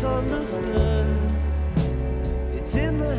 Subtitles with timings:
[0.00, 1.06] It's understood.
[2.54, 3.14] It's in the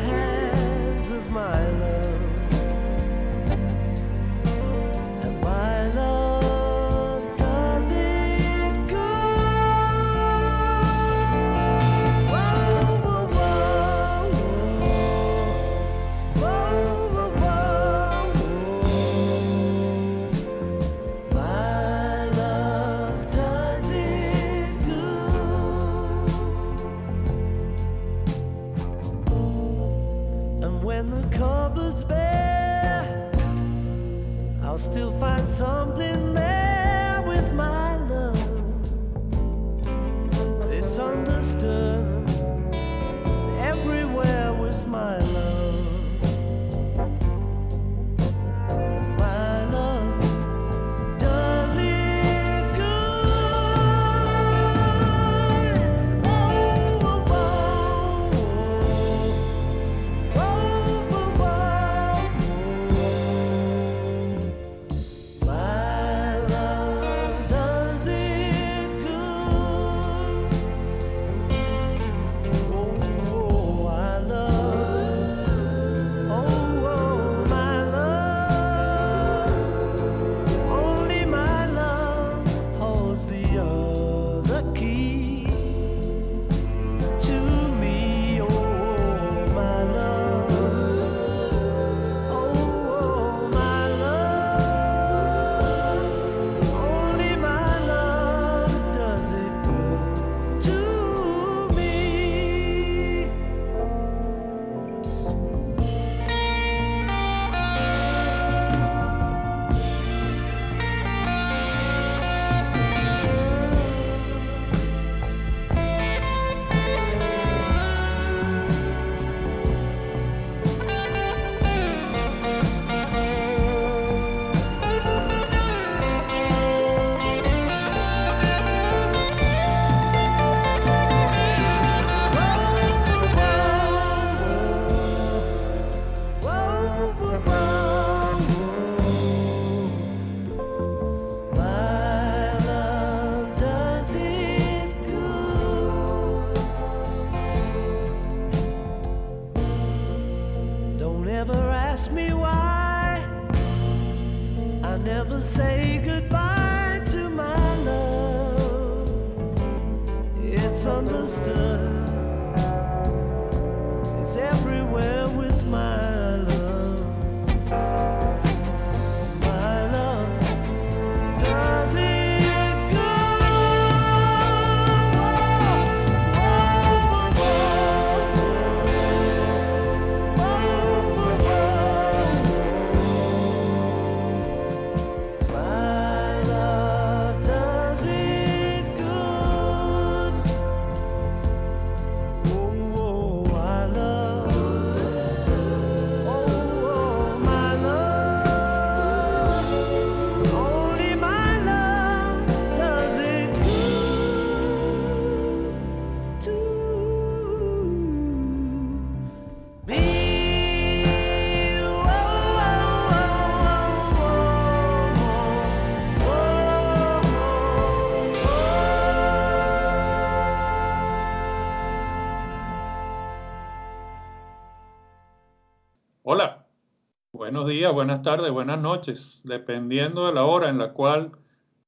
[227.52, 231.32] buenos días, buenas tardes, buenas noches, dependiendo de la hora en la cual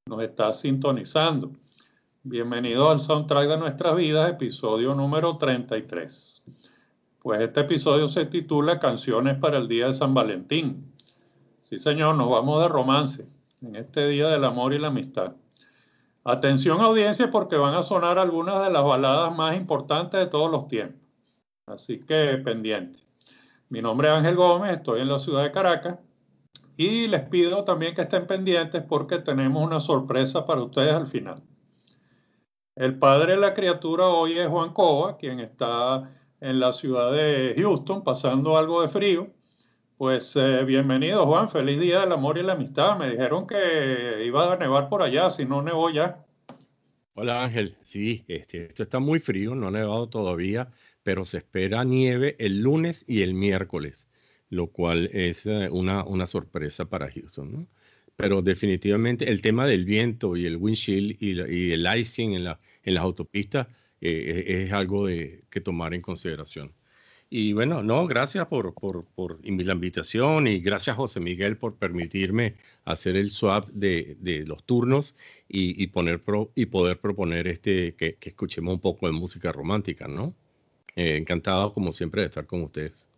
[0.04, 1.52] nos estás sintonizando.
[2.22, 6.44] Bienvenido al soundtrack de nuestras vidas, episodio número 33.
[7.18, 10.92] Pues este episodio se titula Canciones para el Día de San Valentín.
[11.62, 13.26] Sí, señor, nos vamos de romance
[13.62, 15.32] en este Día del Amor y la Amistad.
[16.24, 20.68] Atención audiencia porque van a sonar algunas de las baladas más importantes de todos los
[20.68, 21.00] tiempos.
[21.64, 22.98] Así que pendiente.
[23.74, 25.98] Mi nombre es Ángel Gómez, estoy en la ciudad de Caracas
[26.76, 31.42] y les pido también que estén pendientes porque tenemos una sorpresa para ustedes al final.
[32.76, 36.08] El padre de la criatura hoy es Juan Cova, quien está
[36.40, 39.26] en la ciudad de Houston pasando algo de frío.
[39.96, 42.96] Pues eh, bienvenido Juan, feliz día del amor y la amistad.
[42.96, 46.24] Me dijeron que iba a nevar por allá, si no nevó ya.
[47.14, 50.68] Hola Ángel, sí, este, esto está muy frío, no ha nevado todavía,
[51.04, 54.08] pero se espera nieve el lunes y el miércoles,
[54.50, 57.68] lo cual es eh, una, una sorpresa para Houston, ¿no?
[58.16, 62.60] Pero definitivamente el tema del viento y el windshield y, y el icing en, la,
[62.84, 63.68] en las autopistas
[64.00, 66.72] es algo de, que tomar en consideración.
[67.30, 72.54] Y bueno, no, gracias por, por, por, la invitación y gracias José Miguel por permitirme
[72.84, 75.16] hacer el swap de, de los turnos
[75.48, 76.22] y, y poner
[76.54, 80.34] y poder proponer este que, que, escuchemos un poco de música romántica, ¿no?
[80.96, 83.08] Eh, encantado como siempre de estar con ustedes.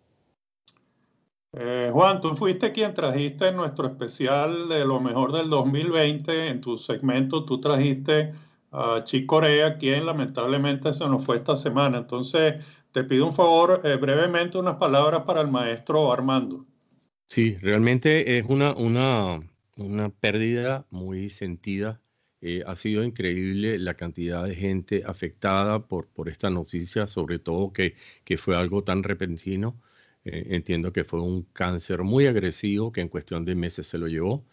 [1.53, 6.49] Eh, Juan, tú fuiste quien trajiste nuestro especial de lo mejor del 2020.
[6.49, 8.33] En tu segmento tú trajiste
[8.73, 11.99] a Chick Corea, quien lamentablemente se nos fue esta semana.
[11.99, 12.57] Entonces,
[12.93, 16.65] te pido un favor, eh, brevemente unas palabras para el maestro Armando.
[17.27, 19.41] Sí, realmente es una, una,
[19.77, 22.01] una pérdida muy sentida.
[22.41, 27.97] Eh, ha sido increíble la cantidad de gente afectada por, esta noticia, sobre todo que,
[28.39, 29.81] fue algo tan repentino.
[30.25, 34.09] Eh, entiendo que fue un cáncer muy agresivo que en cuestión de meses se lo
[34.09, 34.45] llevó.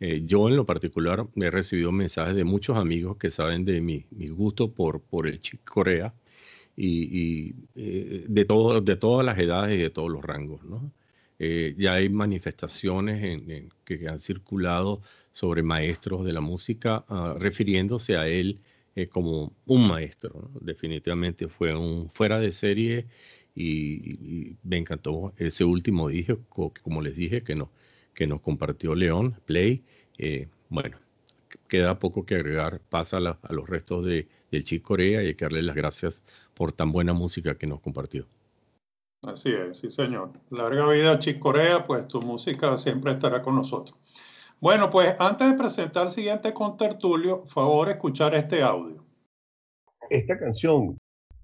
[0.00, 4.28] yo en lo particular he recibido mensajes de muchos amigos que saben de mi, mi
[4.28, 6.12] gusto por, por el Corea
[6.76, 10.64] y, eh, de, todas las edades y de todos los rangos.
[10.64, 10.92] ¿no?
[11.38, 18.16] Eh, ya hay manifestaciones en, que han circulado sobre maestros de la música ah, refiriéndose
[18.16, 18.60] a él
[18.94, 20.50] eh, como un maestro.
[20.60, 23.06] Definitivamente fue un fuera de serie
[23.54, 27.62] y, me encantó ese último disco, como les dije, que,
[28.14, 29.82] que nos compartió León, Play.
[30.68, 30.98] bueno,
[31.68, 35.44] queda poco que agregar, pasa a, los restos de, del Chico Corea y hay que
[35.44, 36.22] darle las gracias
[36.54, 38.26] por tan buena música que nos compartió.
[39.22, 40.32] Así es, sí señor.
[40.50, 43.96] Larga vida Chick Corea, pues tu música siempre estará con nosotros.
[44.62, 49.04] Bueno, pues antes de presentar el siguiente contertulio, favor escuchar este audio.
[50.08, 50.96] Esta canción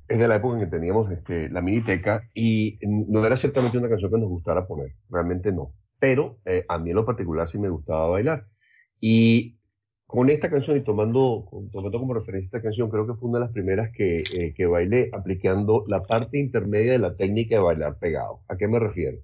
[0.07, 3.89] es de la época en que teníamos este, la miniteca y no era ciertamente una
[3.89, 5.75] canción que nos gustara poner, realmente no.
[5.99, 8.47] Pero eh, a mí en lo particular sí me gustaba bailar.
[9.01, 9.59] Y
[10.07, 13.47] con esta canción y tomando, tomando como referencia esta canción, creo que fue una de
[13.47, 17.99] las primeras que, eh, que bailé aplicando la parte intermedia de la técnica de bailar
[17.99, 18.43] pegado.
[18.47, 19.19] ¿A qué me refiero?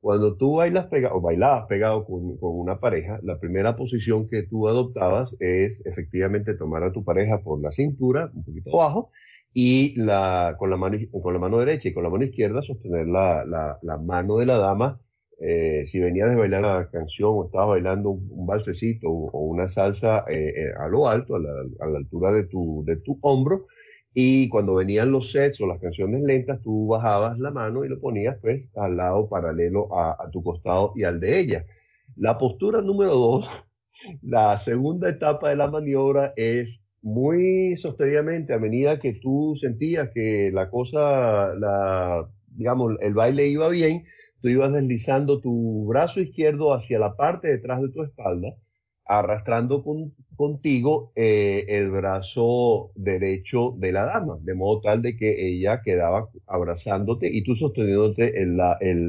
[0.00, 4.42] Cuando tú bailas pegado, o bailabas pegado con, con, una pareja, la primera posición que
[4.42, 9.10] tú adoptabas es efectivamente tomar a tu pareja por la cintura, un poquito abajo,
[9.52, 13.06] y la, con, la mano, con la mano derecha y con la mano izquierda sostener
[13.08, 15.00] la, la, la mano de la dama.
[15.42, 20.24] Eh, si venías de bailar la canción o estabas bailando un, balsecito o, una salsa
[20.28, 23.66] eh, eh, a lo alto, a la, altura de tu, de tu hombro,
[24.12, 28.00] y cuando venían los sets o las canciones lentas, tú bajabas la mano y lo
[28.00, 31.66] ponías pues al lado paralelo a, tu costado y al de ella.
[32.16, 33.48] La postura número dos,
[34.22, 40.50] la segunda etapa de la maniobra es muy sostenidamente a medida que tú sentías que
[40.52, 44.04] la cosa, la, digamos, el baile iba bien,
[44.42, 48.54] tú ibas deslizando tu brazo izquierdo hacia la parte detrás de tu espalda,
[49.10, 49.82] arrastrando
[50.36, 56.30] contigo eh, el brazo derecho de la dama, de modo tal de que ella quedaba
[56.46, 58.60] abrazándote y tú sosteniéndote el,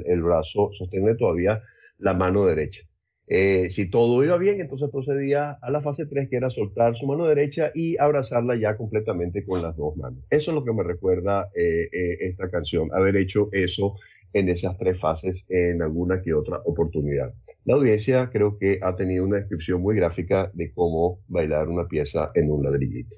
[0.07, 1.61] el, brazo, sosteniendo todavía
[1.99, 2.81] la mano derecha.
[3.27, 7.05] Eh, si todo iba bien, entonces procedía a la fase 3, que era soltar su
[7.05, 10.23] mano derecha y abrazarla ya completamente con las dos manos.
[10.31, 11.87] Eso es lo que me recuerda eh,
[12.21, 13.93] esta canción, haber hecho eso
[14.33, 17.33] en esas tres fases en alguna que otra oportunidad.
[17.65, 22.31] La audiencia creo que ha tenido una descripción muy gráfica de cómo bailar una pieza
[22.35, 23.15] en un ladrillito.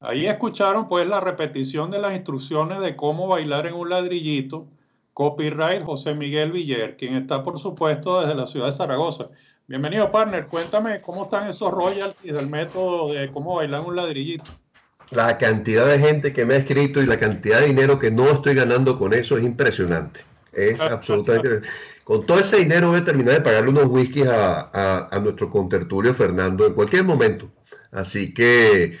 [0.00, 4.68] Ahí escucharon pues la repetición de las instrucciones de cómo bailar en un ladrillito.
[5.12, 9.30] Copyright José Miguel Viller, quien está por supuesto desde la ciudad de Zaragoza.
[9.66, 10.46] Bienvenido, partner.
[10.46, 14.44] Cuéntame cómo están esos royalties del método de cómo bailar en un ladrillito
[15.10, 18.28] la cantidad de gente que me ha escrito y la cantidad de dinero que no
[18.30, 20.20] estoy ganando con eso es impresionante.
[20.52, 21.66] Es absolutamente.
[22.04, 26.14] Con todo ese dinero voy a terminar de pagarle unos whiskies a, a, nuestro contertulio
[26.14, 27.50] Fernando en cualquier momento.
[27.90, 28.96] Así que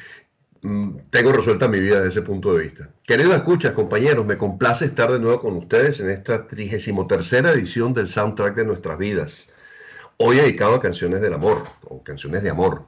[0.62, 2.90] mm, tengo resuelta mi vida desde ese punto de vista.
[3.06, 8.08] Queridos escuchas, compañeros, me complace estar de nuevo con ustedes en esta 33 edición del
[8.08, 9.48] soundtrack de nuestras vidas.
[10.18, 12.86] Hoy dedicado a canciones del amor, o canciones de amor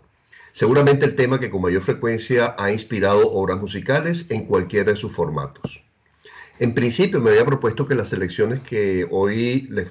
[0.52, 5.12] seguramente el tema que con mayor frecuencia ha inspirado obras musicales en cualquiera de sus
[5.12, 5.83] formatos.
[6.59, 9.90] En principio me había propuesto que las selecciones que hoy les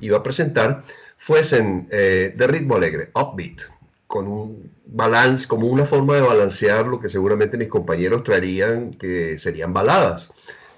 [0.00, 0.84] iba a presentar
[1.16, 3.62] fuesen eh, de ritmo alegre, upbeat,
[4.06, 9.38] con un balance, como una forma de balancear lo que seguramente mis compañeros traerían que
[9.38, 10.32] serían baladas.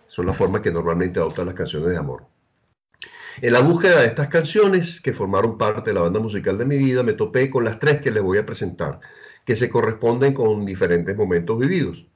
[0.08, 2.24] Son las formas que normalmente adoptan las canciones de amor.
[3.40, 6.76] En la búsqueda de estas canciones que formaron parte de la banda musical de mi
[6.76, 8.98] vida, me topé con las tres que les voy a presentar,
[9.44, 12.08] que se corresponden con diferentes momentos vividos.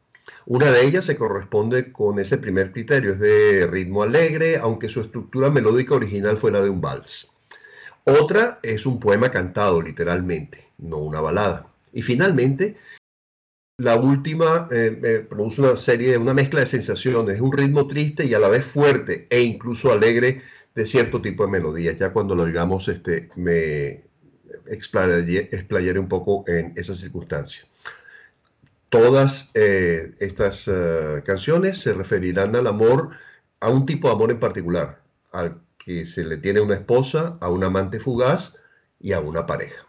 [0.46, 5.00] Una de ellas se corresponde con ese primer criterio, es de ritmo alegre, aunque su
[5.00, 7.30] estructura melódica original fue la de un vals.
[8.02, 11.68] Otra es un poema cantado, literalmente, no una balada.
[11.92, 12.76] Y finalmente,
[13.78, 18.34] la última eh, produce una serie una mezcla de sensaciones, es un ritmo triste y
[18.34, 20.42] a la vez fuerte e incluso alegre
[20.74, 21.98] de cierto tipo de melodías.
[21.98, 24.04] Ya cuando lo digamos, este, me
[24.66, 27.64] explayaré, un poco en esa circunstancia.
[28.88, 33.10] Todas eh, estas eh, canciones se referirán al amor,
[33.60, 35.00] a un tipo de amor en particular,
[35.32, 38.56] al que se le tiene una esposa, a un amante fugaz
[39.00, 39.86] y a una pareja.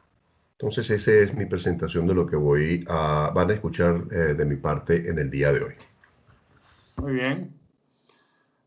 [0.53, 4.45] Entonces, esa es mi presentación de lo que voy a, van a escuchar eh, de
[4.45, 5.73] mi parte en el día de hoy.
[6.95, 7.62] Muy bien.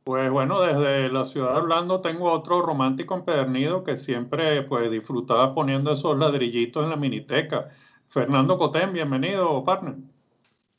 [0.07, 5.53] Pues bueno, desde la ciudad de Orlando tengo otro romántico empedernido que siempre pues disfrutaba
[5.53, 7.71] poniendo esos ladrillitos en la miniteca.
[8.09, 9.97] Fernando Cotén, bienvenido, partner.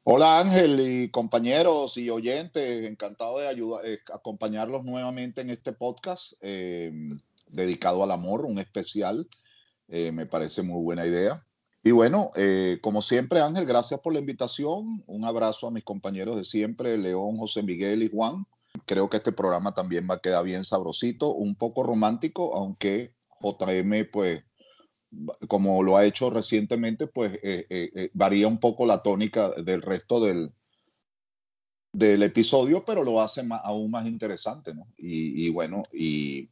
[0.04, 6.36] Hola Ángel y compañeros y oyentes, encantado de ayudar, eh, acompañarlos nuevamente en este podcast
[6.40, 6.94] eh,
[7.50, 9.28] dedicado al amor, un especial
[9.90, 11.46] eh, me parece muy buena idea.
[11.84, 15.04] Y bueno, eh, como siempre, Ángel, gracias por la invitación.
[15.06, 18.46] Un abrazo a mis compañeros de siempre, León, José Miguel y Juan.
[18.86, 24.10] Creo que este programa también va a quedar bien sabrosito, un poco romántico, aunque JM,
[24.12, 24.44] pues,
[25.48, 30.52] como lo ha hecho recientemente, pues eh, varía un poco la tónica del resto del,
[31.94, 34.88] del episodio, pero lo hace aún más interesante, ¿no?
[34.98, 36.50] Y, y bueno, y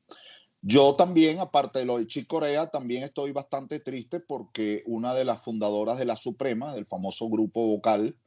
[0.67, 5.23] yo también, aparte de lo de Chick Corea, también estoy bastante triste porque una de
[5.23, 8.17] las fundadoras de la Suprema, del famoso grupo vocal,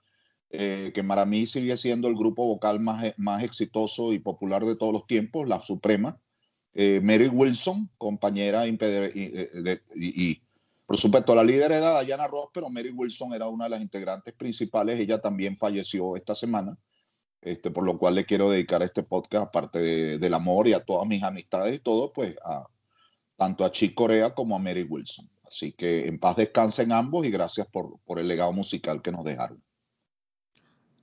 [0.51, 4.77] eh, que para mí sigue siendo el grupo vocal más, más exitoso y popular de
[4.77, 6.19] todos los tiempos, la Suprema,
[6.73, 8.79] eh, Mary Wilson, compañera y,
[9.95, 10.43] y,
[10.87, 14.33] por supuesto la líder era Diana Ross, pero Mary Wilson era una de las integrantes
[14.33, 16.79] principales, ella también falleció esta semana.
[17.41, 21.07] Este, por lo cual le quiero dedicar este podcast, aparte del amor y a todas
[21.07, 22.67] mis amistades y todo, pues a
[23.37, 25.31] tanto a Chick Corea como a Mary Wilson.
[25.47, 29.63] Así que en paz descansen ambos y gracias por el legado musical que nos dejaron.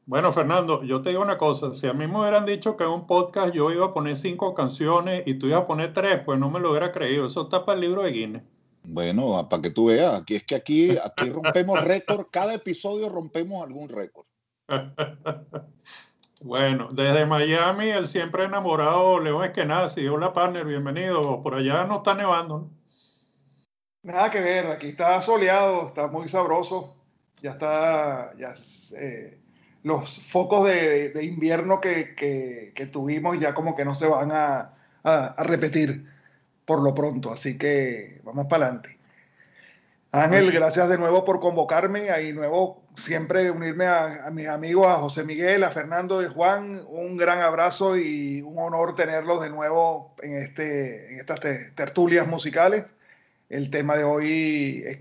[0.07, 2.91] Bueno, Fernando, yo te digo una cosa, si a mí me hubieran dicho que en
[2.91, 6.39] un podcast yo iba a poner cinco canciones y tú ibas a poner tres, pues
[6.39, 7.25] no me lo hubiera creído.
[7.25, 8.43] Eso está para el libro de Guinness.
[8.83, 13.63] Bueno, para que tú veas, aquí es que aquí, aquí rompemos récord, cada episodio rompemos
[13.63, 14.27] algún récord.
[16.41, 20.05] Bueno, desde Miami, el siempre enamorado León Eskenazi.
[20.07, 21.41] Hola, partner, bienvenido.
[21.41, 22.69] Por allá no está nevando.
[24.03, 26.95] Nada que ver, aquí está soleado, está muy sabroso.
[27.41, 28.53] Ya está, ya
[28.95, 29.39] eh,
[29.85, 34.73] los focos de, invierno que, tuvimos ya como que no se van a,
[35.03, 36.05] a repetir
[36.65, 37.31] por lo pronto.
[37.31, 38.97] Así que vamos para adelante.
[40.11, 42.09] Ángel, gracias de nuevo por convocarme.
[42.09, 46.81] Ahí nuevo siempre unirme a, mis amigos, a José Miguel, a Fernando y Juan.
[46.87, 51.41] Un gran abrazo y un honor tenerlos de nuevo en, este, en estas
[51.75, 52.87] tertulias musicales.
[53.49, 54.97] El tema de hoy es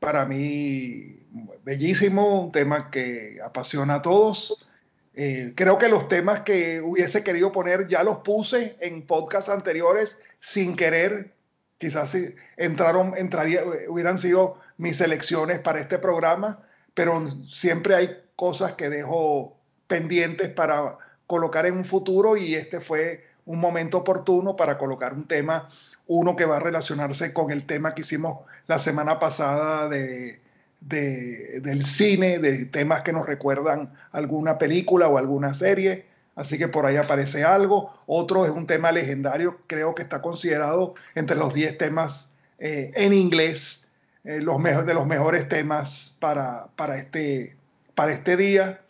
[0.00, 1.23] para mí
[1.64, 4.68] bellísimo, un tema que apasiona a todos.
[5.14, 10.18] Eh, creo que los temas que hubiese querido poner ya los puse en podcasts anteriores
[10.40, 11.32] sin querer.
[11.78, 12.16] Quizás
[12.56, 16.60] entraron, entraría, hubieran sido mis elecciones para este programa
[16.94, 23.26] pero siempre hay cosas que dejo pendientes para colocar en un futuro y este fue
[23.44, 25.68] un momento oportuno para colocar un tema,
[26.06, 30.40] uno que va a relacionarse con el tema que hicimos la semana pasada de,
[30.88, 36.06] del cine, de temas que nos recuerdan alguna película o alguna serie.
[36.36, 37.92] Así que por ahí aparece algo.
[38.06, 43.12] Otro es un tema legendario, creo que está considerado entre los 10 temas eh, en
[43.12, 43.86] inglés
[44.24, 47.56] eh, los de los mejores temas para, para, este,
[47.94, 48.80] para este día.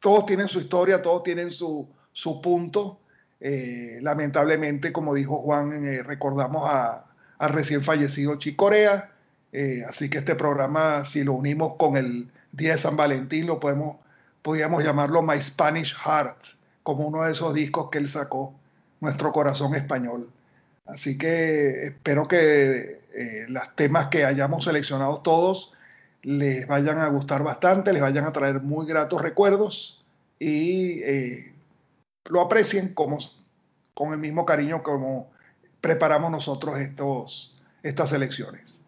[0.00, 3.00] Todos tienen su historia, todos tienen su, su punto.
[3.40, 7.06] Eh, lamentablemente, como dijo Juan, recordamos a,
[7.48, 9.12] recién fallecido Chicorea.
[9.88, 13.96] Así que este programa, si lo unimos con el Día de San Valentín, lo podemos,
[14.42, 18.54] podríamos llamarlo My Spanish Heart, como uno de esos discos que él sacó,
[19.00, 20.30] Nuestro Corazón Español.
[20.86, 25.72] Así que espero que eh, los temas que hayamos seleccionado todos
[26.22, 30.04] les vayan a gustar bastante, les vayan a traer muy gratos recuerdos
[30.38, 31.54] y eh,
[32.24, 33.18] lo aprecien como,
[33.94, 35.30] con el mismo cariño como
[35.80, 38.79] preparamos nosotros estos, estas selecciones.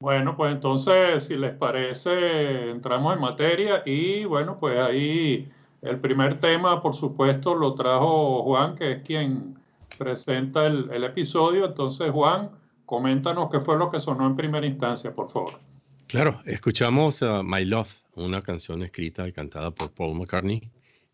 [0.00, 5.48] Bueno, pues entonces, si les parece, entramos en materia y bueno, pues ahí
[5.82, 9.58] el primer tema, por supuesto, lo trajo Juan, que es quien
[9.98, 11.66] presenta el, el episodio.
[11.66, 12.50] Entonces, Juan,
[12.90, 15.60] Coméntanos qué fue lo que sonó en primera instancia, por favor.
[16.08, 20.68] Claro, escuchamos My Love, una canción escrita y cantada por Paul McCartney,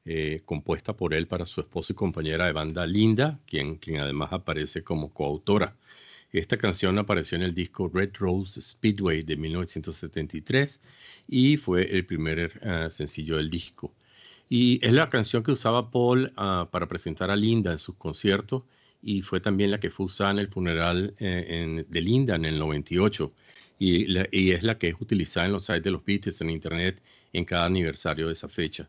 [0.07, 4.33] eh, compuesta por él para su esposa y compañera de banda Linda, quien, quien además
[4.33, 5.77] aparece como coautora.
[6.33, 10.81] Esta canción apareció en el disco Red Rose Speedway de 1973
[11.29, 13.93] y fue el primer eh, sencillo del disco.
[14.49, 18.63] Y es la canción que usaba Paul ah, para presentar a Linda en sus conciertos
[19.03, 22.59] y fue también la que fue usada en el funeral eh, de Linda en el
[22.59, 23.33] 98
[23.79, 24.17] y,
[24.51, 27.03] es la que es utilizada en los sites de los Beatles en Internet
[27.33, 28.89] en cada aniversario de esa fecha.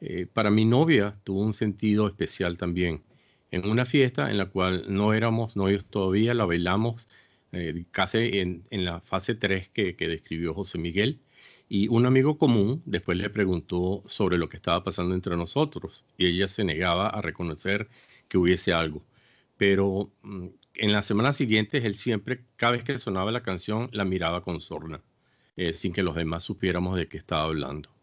[0.00, 3.02] Eh, para mi novia tuvo un sentido especial también.
[3.50, 7.08] En una fiesta en la cual no éramos novios todavía, la bailamos
[7.52, 11.20] eh, casi en, la fase 3 que, describió José Miguel
[11.68, 16.26] y un amigo común después le preguntó sobre lo que estaba pasando entre nosotros y
[16.26, 17.88] ella se negaba a reconocer
[18.28, 19.02] que hubiese algo.
[19.56, 24.04] Pero mm, en las semanas siguientes él siempre, cada vez que sonaba la canción, la
[24.04, 25.02] miraba con sorna,
[25.56, 27.95] eh, sin que los demás supiéramos de qué estaba hablando.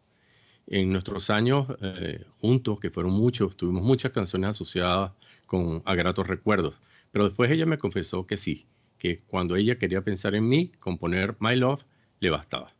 [0.68, 5.12] En nuestros años eh, juntos, que fueron muchos, tuvimos muchas canciones asociadas
[5.46, 6.76] con agratos recuerdos,
[7.12, 8.66] pero después ella me confesó que sí,
[8.98, 11.84] que cuando ella quería pensar en mí, componer My Love
[12.20, 12.74] le bastaba.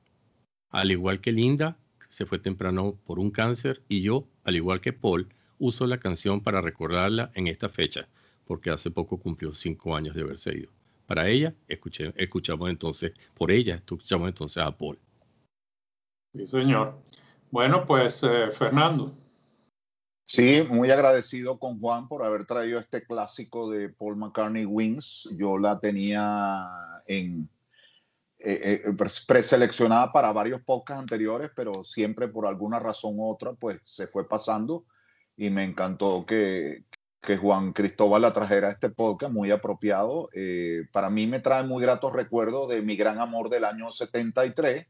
[0.70, 1.78] Al igual que Linda,
[2.10, 5.28] se fue temprano por un cáncer y yo, al igual que Paul,
[5.60, 8.08] uso la canción para recordarla en esta fecha,
[8.46, 10.72] porque hace poco cumplió cinco años de haberse ido.
[11.06, 14.98] Para ella, escuchamos entonces, por ella, escuchamos entonces a Paul.
[16.34, 16.98] Sí, señor.
[17.54, 19.14] Bueno, pues eh, Fernando.
[20.26, 25.30] Sí, muy agradecido con Juan por haber traído este clásico de Paul McCartney Wings.
[25.38, 26.66] Yo la tenía
[27.06, 27.48] en,
[28.40, 28.94] eh, eh,
[29.28, 34.28] preseleccionada para varios podcasts anteriores, pero siempre por alguna razón u otra, pues se fue
[34.28, 34.86] pasando
[35.38, 36.86] y me encantó que,
[37.40, 40.28] Juan Cristóbal la trajera a este podcast, muy apropiado.
[40.92, 44.88] Para mí me trae muy gratos recuerdos de mi gran amor del año 73,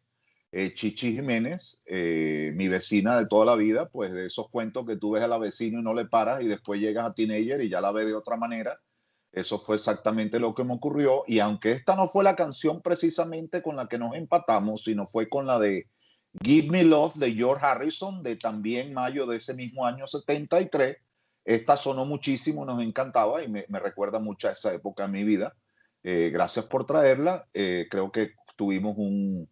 [0.54, 5.24] Chichi Jiménez, mi vecina de toda la vida, pues de esos cuentos que tú ves
[5.24, 7.92] a la vecina y no le paras y después llegas a teenager y ya la
[7.92, 8.80] ves de otra manera
[9.34, 11.24] eso fue exactamente lo que me ocurrió.
[11.28, 15.28] Y aunque esta no fue la canción precisamente con la que nos empatamos, sino fue
[15.28, 15.90] con la de
[16.44, 20.98] Give Me Love de George Harrison, de también mayo de ese mismo año 73,
[21.46, 25.56] esta sonó muchísimo, nos encantaba y me, recuerda mucho a esa época de mi vida.
[26.04, 27.48] Eh, gracias por traerla.
[27.54, 29.50] Eh, creo que tuvimos un,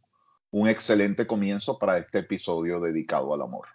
[0.51, 3.67] un excelente comienzo para este episodio dedicado al amor.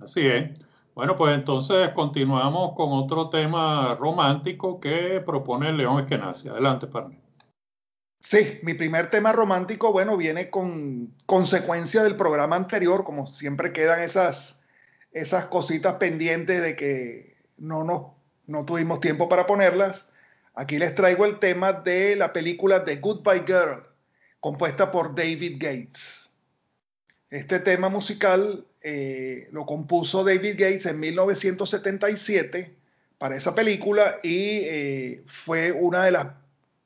[0.00, 0.50] Así es.
[0.94, 6.48] Bueno, pues entonces continuamos con otro tema romántico que propone León Esquenazi.
[6.48, 7.18] Adelante, mí.
[8.20, 14.00] Sí, mi primer tema romántico, bueno, viene con consecuencia del programa anterior, como siempre quedan
[14.00, 14.62] esas,
[15.12, 20.08] esas cositas pendientes de que no, no, no tuvimos tiempo para ponerlas.
[20.54, 23.84] Aquí les traigo el tema de la película The Goodbye Girl,
[24.44, 26.28] compuesta por David Gates.
[27.30, 32.76] Este tema musical eh, lo compuso David Gates en 1977
[33.16, 36.26] para esa película y eh, fue una de las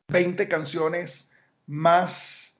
[0.07, 1.31] 20 canciones
[1.67, 2.53] más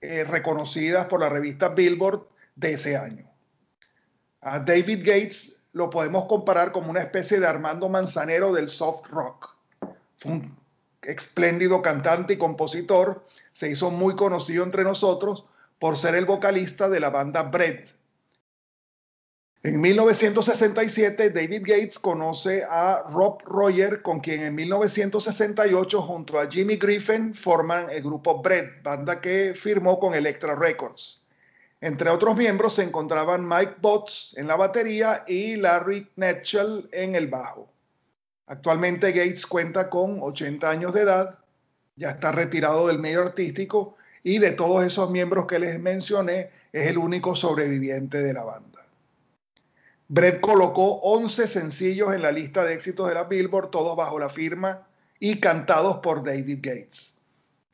[0.00, 3.30] eh, reconocidas por la revista Billboard de ese año.
[4.40, 9.54] A David Gates lo podemos comparar como una especie de Armando Manzanero del soft rock.
[10.16, 10.56] Fue un
[11.02, 13.22] espléndido cantante y compositor,
[13.56, 15.44] se hizo muy conocido entre nosotros
[15.78, 17.86] por ser el vocalista de la banda Bread,
[19.66, 26.76] en 1967, David Gates conoce a Rob Roger, con quien en 1968, junto a Jimmy
[26.76, 31.24] Griffin, forman el grupo Bread, banda que firmó con Electra Records.
[31.80, 37.26] Entre otros miembros se encontraban Mike Botts en la batería y Larry Netchell en el
[37.26, 37.68] bajo.
[38.46, 41.40] Actualmente Gates cuenta con 80 años de edad,
[41.96, 46.88] ya está retirado del medio artístico y de todos esos miembros que les mencioné, es
[46.88, 48.86] el único sobreviviente de la banda.
[50.08, 54.28] Brett colocó 11 sencillos en la lista de éxitos de la Billboard, todos bajo la
[54.28, 54.86] firma
[55.18, 57.18] y cantados por David Gates.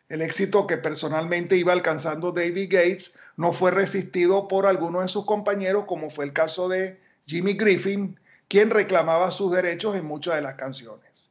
[0.08, 5.24] El éxito que personalmente iba alcanzando David Gates no fue resistido por algunos de sus
[5.24, 10.42] compañeros, como fue el caso de Jimmy Griffin, quien reclamaba sus derechos en muchas de
[10.42, 11.30] las canciones.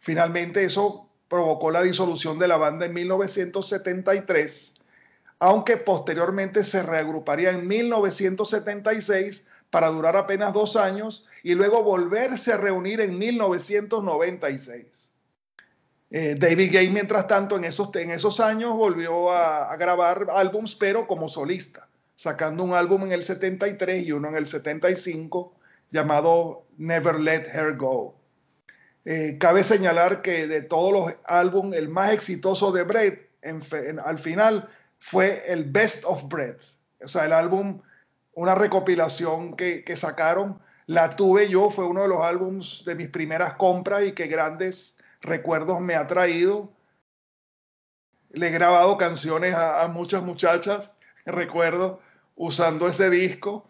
[0.00, 4.74] Finalmente eso provocó la disolución de la banda en 1973,
[5.38, 12.56] aunque posteriormente se reagruparía en 1976 para durar apenas dos años y luego volverse a
[12.56, 14.86] reunir en 1996.
[16.10, 21.06] Eh, David Gay, mientras tanto, en esos, en esos años volvió a, grabar álbums, pero
[21.06, 25.52] como solista, sacando un álbum en el 73 y uno en el 75
[25.90, 28.15] llamado Never Let Her Go.
[29.08, 33.30] Eh, cabe señalar que de todos los álbumes, el más exitoso de Brett
[34.04, 36.60] al final fue el Best of Brett.
[37.00, 37.80] O sea, el álbum
[38.34, 40.60] una recopilación que, sacaron.
[40.86, 44.98] La tuve yo, fue uno de los álbums de mis primeras compras y que grandes
[45.20, 46.72] recuerdos me ha traído.
[48.30, 50.92] Le he grabado canciones a muchas muchachas,
[51.24, 52.00] recuerdo,
[52.34, 53.68] usando ese disco.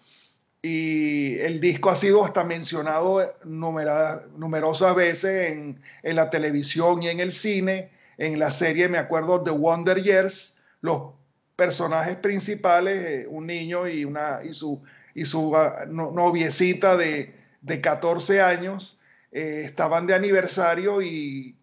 [0.68, 7.20] Y el disco ha sido hasta mencionado numerosas veces en, en, la televisión y en
[7.20, 7.92] el cine.
[8.18, 11.12] En la serie, me acuerdo, The Wonder Years, los
[11.54, 14.82] personajes principales, eh, un niño y, una, y su,
[15.14, 18.98] y su uh, noviecita de, de 14 años,
[19.30, 21.56] eh, estaban de aniversario y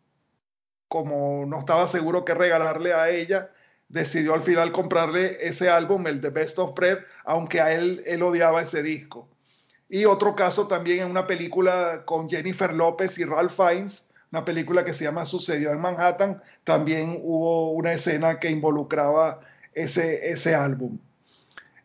[0.88, 3.52] como no estaba seguro qué regalarle a ella,
[3.90, 8.24] decidió al final comprarle ese álbum, el The Best of Bread, aunque a él, él
[8.24, 9.28] odiaba ese disco.
[9.90, 14.84] Y otro caso también en una película con Jennifer López y Ralph Fiennes, una película
[14.84, 19.40] que se llama Sucedió en Manhattan, también hubo una escena que involucraba
[19.76, 20.98] ese, ese álbum.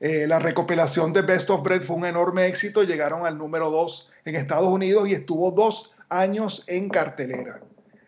[0.01, 4.09] Eh, la recopilación de Best of Bread fue un enorme éxito, llegaron al número 2
[4.25, 7.61] en Estados Unidos y estuvo dos años en cartelera.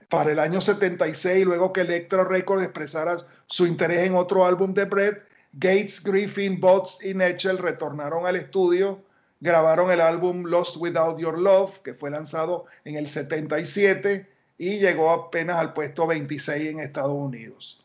[0.09, 3.19] Para el año 76, luego que Electra Records expresara
[3.51, 5.19] su interés en otro álbum de Bread,
[5.53, 9.01] Gates, Griffin, Botts y Netchell retornaron al estudio,
[9.41, 15.11] grabaron el álbum Lost Without Your Love, que fue lanzado en el 77 y llegó
[15.11, 17.83] apenas al puesto 26 en Estados Unidos.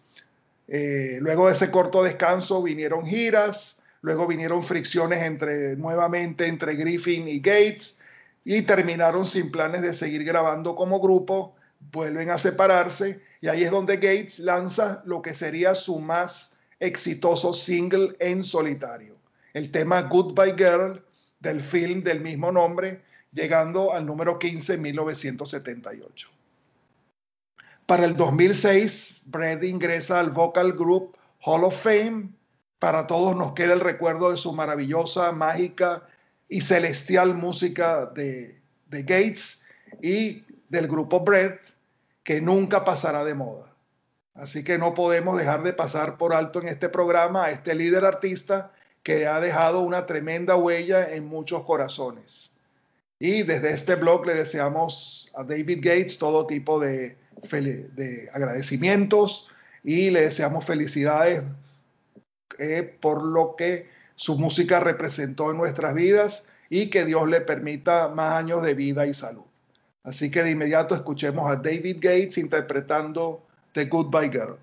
[0.67, 7.28] Eh, luego de ese corto descanso vinieron giras, luego vinieron fricciones entre, nuevamente entre Griffin
[7.28, 7.97] y Gates
[8.43, 11.56] y terminaron sin planes de seguir grabando como grupo,
[11.91, 17.53] vuelven a separarse y ahí es donde Gates lanza lo que sería su más exitoso
[17.53, 19.17] single en solitario,
[19.53, 21.05] el tema Goodbye Girl
[21.41, 26.27] del film del mismo nombre, llegando al número 15 en 1978.
[27.86, 32.29] Para el 2006, Brett ingresa al Vocal Group Hall of Fame.
[32.79, 36.08] Para todos nos queda el recuerdo de su maravillosa, mágica
[36.49, 39.62] y celestial música de, de Gates
[40.01, 41.75] y del grupo Brett,
[42.26, 43.74] que nunca pasará de moda.
[44.34, 48.04] Así que no podemos dejar de pasar por alto en este programa a este líder
[48.04, 52.58] artista que ha dejado una tremenda huella en muchos corazones.
[53.18, 59.48] Y desde este blog le deseamos a David Gates todo tipo de de agradecimientos
[59.84, 61.44] y le deseamos felicidades
[62.58, 68.08] eh, por lo que su música representó en nuestras vidas y que Dios le permita
[68.08, 69.44] más años de vida y salud.
[70.06, 73.41] Así que de inmediato escuchemos a David Gates interpretando
[73.74, 74.58] The Goodbye Girl.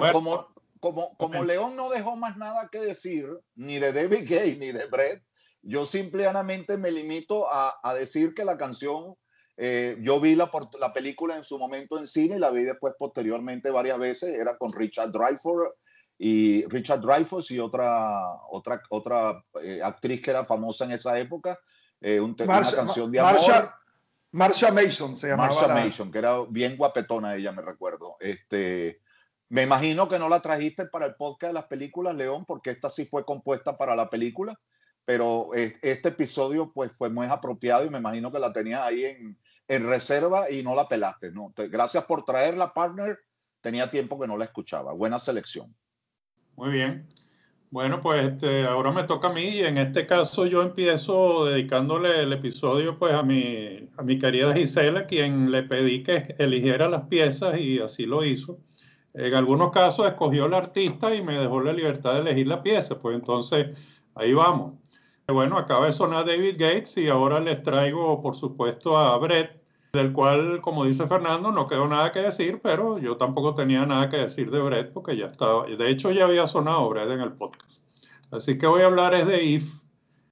[0.00, 0.48] Bueno, como,
[0.80, 1.44] como, como.
[1.44, 5.22] León no dejó más nada que decir, ni de David Gay ni de Brett,
[5.62, 9.14] yo simplemente me limito a, a decir que la canción,
[9.56, 12.94] eh, yo vi la, la película en su momento en cine y la vi después
[12.98, 15.68] posteriormente varias veces, era con Richard Dreyfuss
[16.18, 21.58] y Richard Dreyfuss y otra, otra, otra eh, actriz que era famosa en esa época,
[22.00, 23.40] eh, un Marsha- una canción de amor.
[23.40, 23.74] Marsha-
[24.32, 25.48] Marsha Mason se llamaba.
[25.54, 28.16] Marsha la- Mason, que era bien guapetona ella, me recuerdo.
[28.20, 29.00] Este,
[29.48, 32.90] me imagino que no la trajiste para el podcast de las películas, León, porque esta
[32.90, 34.58] sí fue compuesta para la película,
[35.04, 39.88] pero este episodio pues fue muy apropiado y me imagino que la tenías ahí en,
[39.88, 41.32] reserva y no la pelaste,
[41.68, 43.18] gracias por traerla, partner.
[43.60, 44.92] Tenía tiempo que no la escuchaba.
[44.92, 45.74] Buena selección.
[46.54, 47.08] Muy bien.
[47.70, 52.22] Bueno, pues este, ahora me toca a mí y en este caso yo empiezo dedicándole
[52.22, 57.08] el episodio pues a mi, a mi querida Gisela, quien le pedí que eligiera las
[57.08, 58.60] piezas y así lo hizo.
[59.14, 63.00] En algunos casos escogió el artista y me dejó la libertad de elegir la pieza,
[63.00, 63.68] pues entonces
[64.16, 64.74] ahí vamos.
[65.28, 70.12] Bueno, acaba de sonar David Gates y ahora les traigo por supuesto a Brett, del
[70.12, 74.16] cual, como dice Fernando, no quedó nada que decir, pero yo tampoco tenía nada que
[74.16, 77.84] decir de Brett porque ya estaba, de hecho ya había sonado Brett en el podcast.
[78.32, 79.72] Así que voy a hablar es de If.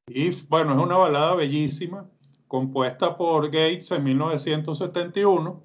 [0.09, 2.05] If, bueno, es una balada bellísima,
[2.49, 5.62] compuesta por Gates en 1971.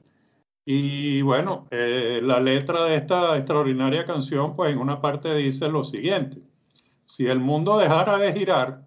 [0.69, 5.85] Y bueno, eh, la letra de esta extraordinaria canción, pues en una parte dice lo
[5.85, 6.41] siguiente.
[7.05, 8.81] Si el mundo dejara de girar,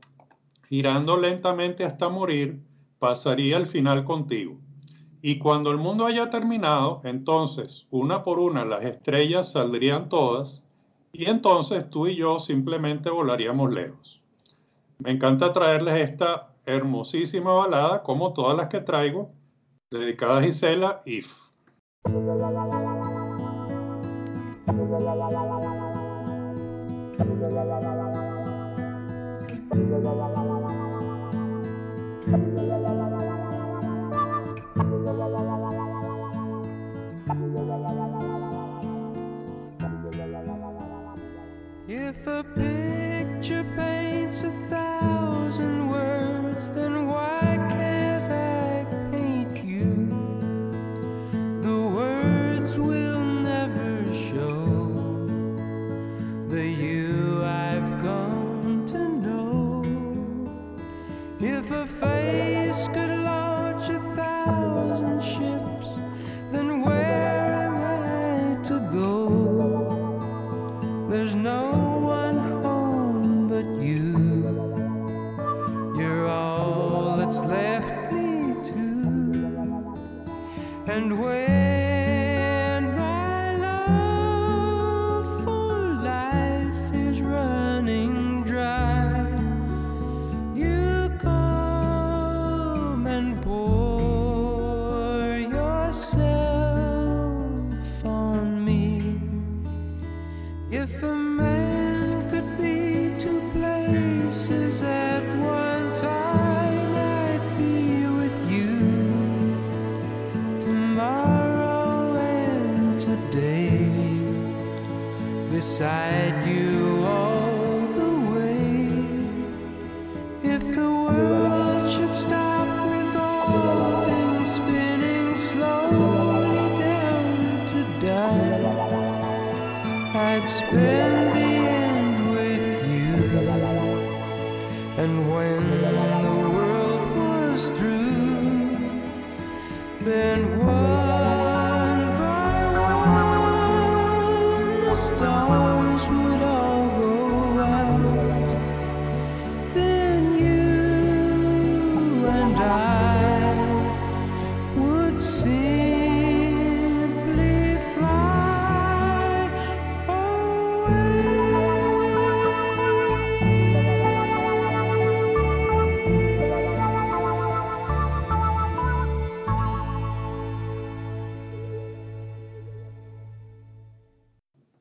[0.68, 2.60] girando lentamente hasta morir,
[2.98, 4.58] pasaría el final contigo.
[5.22, 10.62] Y cuando el mundo haya terminado, entonces, una por una, las estrellas saldrían todas
[11.14, 14.20] y entonces tú y yo simplemente volaríamos lejos.
[14.98, 19.30] Me encanta traerles esta hermosísima balada, como todas las que traigo,
[19.90, 21.49] dedicada a Gisela, If.
[41.92, 47.39] If a picture paints a thousand words, then why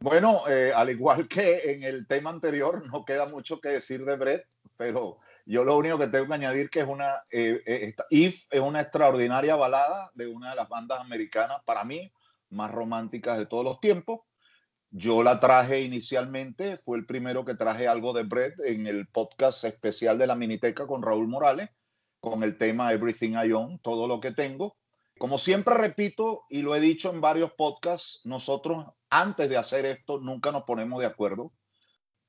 [0.01, 4.15] Bueno, eh, al igual que en el tema anterior, no queda mucho que decir de
[4.15, 8.45] Brett, pero yo lo único que tengo que añadir que es una, eh, eh, If
[8.49, 12.13] es una extraordinaria balada de una de las bandas americanas, para mí,
[12.49, 14.21] más románticas de todos los tiempos.
[14.89, 19.65] Yo la traje inicialmente, fue el primero que traje algo de Brett en el podcast
[19.65, 21.69] especial de la Miniteca con Raúl Morales,
[22.21, 24.78] con el tema Everything I Own, todo lo que tengo.
[25.19, 30.21] Como siempre repito y lo he dicho en varios podcasts, nosotros antes de hacer esto
[30.21, 31.51] nunca nos ponemos de acuerdo.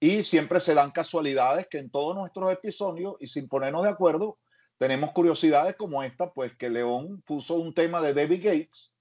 [0.00, 4.38] Y siempre se dan casualidades que en todos nuestros episodios y sin ponernos de acuerdo
[4.76, 8.92] tenemos curiosidades como esta, pues que León puso un tema de David Gates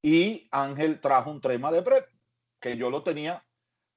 [0.00, 2.08] y Ángel trajo un tema de Brett
[2.60, 3.44] que yo lo tenía,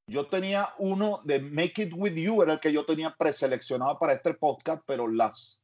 [0.08, 4.13] yo tenía uno de Make It With You, era el que yo tenía preseleccionado para
[4.13, 5.61] este podcast, pero las,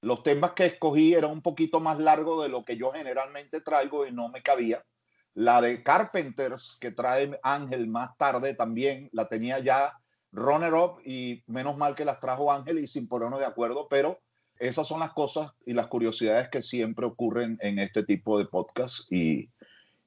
[0.00, 4.06] los temas que escogí eran un poquito más largos de lo que yo generalmente traigo
[4.06, 4.84] y no me cabía.
[5.34, 9.92] La de Carpenters, que trae Ángel más tarde también, la tenía ya
[10.32, 14.20] runner up y menos mal que las trajo Ángel y sin ponernos de acuerdo, pero
[14.56, 19.10] esas son las cosas y las curiosidades que siempre ocurren en este tipo de podcast
[19.12, 19.50] y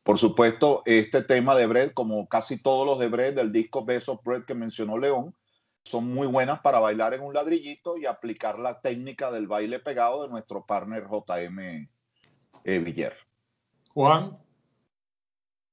[0.03, 4.09] por supuesto, este tema de Bread, como casi todos los de Bread del disco Best
[4.09, 5.35] of Bread que mencionó León,
[5.83, 10.23] son muy buenas para bailar en un ladrillito y aplicar la técnica del baile pegado
[10.23, 11.89] de nuestro partner JM
[12.63, 13.15] eh, Villar.
[13.89, 14.37] Juan.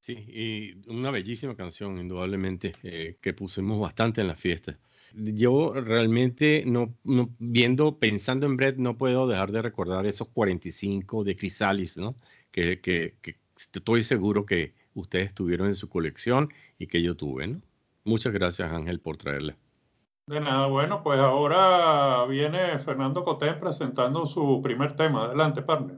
[0.00, 4.78] Sí, y una bellísima canción, indudablemente, eh, que pusimos bastante en la fiesta.
[5.12, 6.94] Yo realmente, no,
[7.38, 12.16] viendo, pensando en Brett, no puedo dejar de recordar esos 45 de Chrysalis, ¿no?
[12.50, 13.16] que, que
[13.56, 17.46] estoy seguro que ustedes tuvieron en su colección y que yo tuve.
[17.46, 17.62] ¿no?
[18.04, 19.56] Muchas gracias Ángel por traerle.
[20.28, 25.24] De nada, bueno, pues ahora viene Fernando Cotén presentando su primer tema.
[25.24, 25.96] Adelante, partner.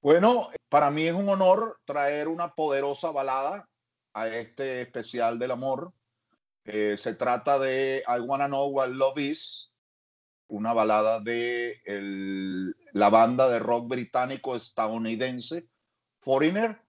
[0.00, 3.68] Bueno, para mí es un honor traer una poderosa balada
[4.14, 5.92] a este especial del amor.
[6.64, 9.72] Eh, se trata de I Wanna Know What Love Is,
[10.46, 15.66] una balada de el, la banda de rock británico estadounidense
[16.20, 16.80] Foreigner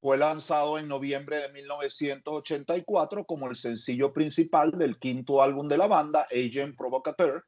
[0.00, 5.86] fue lanzado en noviembre de 1984 como el sencillo principal del quinto álbum de la
[5.86, 7.44] banda, Agent Provocateur,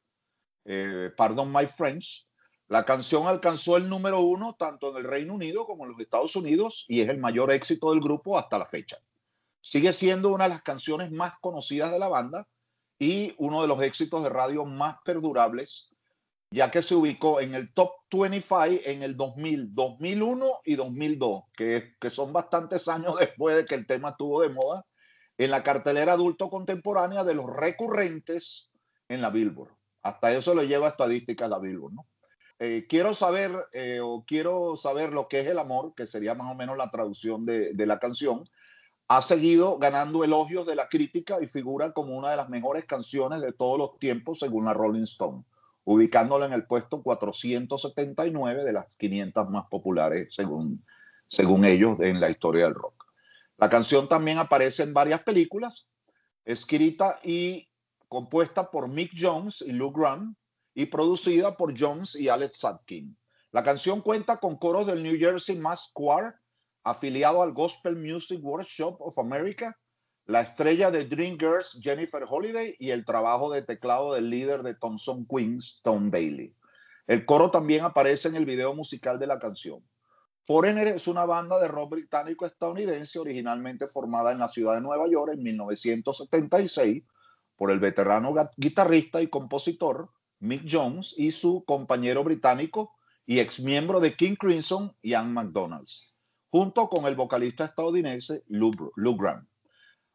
[0.64, 2.26] eh, Pardon My French.
[2.68, 6.34] La canción alcanzó el número uno tanto en el Reino Unido como en los Estados
[6.36, 8.98] Unidos y es el mayor éxito del grupo hasta la fecha.
[9.60, 12.48] Sigue siendo una de las canciones más conocidas de la banda
[12.98, 15.89] y uno de los éxitos de radio más perdurables
[16.50, 21.94] ya que se ubicó en el top 25 en el 2000, 2001 y 2002, que,
[22.00, 24.84] que son bastantes años después de que el tema estuvo de moda,
[25.38, 28.70] en la cartelera adulto contemporánea de los recurrentes
[29.08, 29.70] en la Billboard.
[30.02, 32.06] Hasta eso le lleva estadística la Billboard, ¿no?
[32.58, 36.50] Eh, quiero saber eh, o quiero saber lo que es el amor, que sería más
[36.52, 38.46] o menos la traducción de la canción.
[39.08, 43.40] Ha seguido ganando elogios de la crítica y figura como una de las mejores canciones
[43.40, 45.44] de todos los tiempos según la Rolling Stone
[45.84, 50.84] ubicándola en el puesto 479 de las 500 más populares según,
[51.28, 53.06] según ellos en la historia del rock.
[53.56, 55.86] La canción también aparece en varias películas,
[56.44, 57.68] escrita y
[58.08, 60.34] compuesta por Mick Jones y Lou Graham
[60.74, 63.16] y producida por Jones y Alex Sutkin.
[63.52, 66.34] La canción cuenta con coros del New Jersey Mass Choir,
[66.84, 69.76] afiliado al Gospel Music Workshop of America,
[70.30, 75.26] la estrella de Dreamgirls Jennifer Holiday y el trabajo de teclado del líder de Thompson
[75.26, 76.54] Queens, Tom Bailey.
[77.08, 79.82] El coro también aparece en el video musical de la canción.
[80.44, 85.08] Foreigner es una banda de rock británico estadounidense originalmente formada en la ciudad de Nueva
[85.10, 87.02] York en 1976
[87.56, 92.92] por el veterano guitarrista y compositor Mick Jones y su compañero británico
[93.26, 96.14] y ex miembro de King Crimson, Ian McDonald's,
[96.50, 99.49] junto con el vocalista estadounidense Lou, Lou Graham.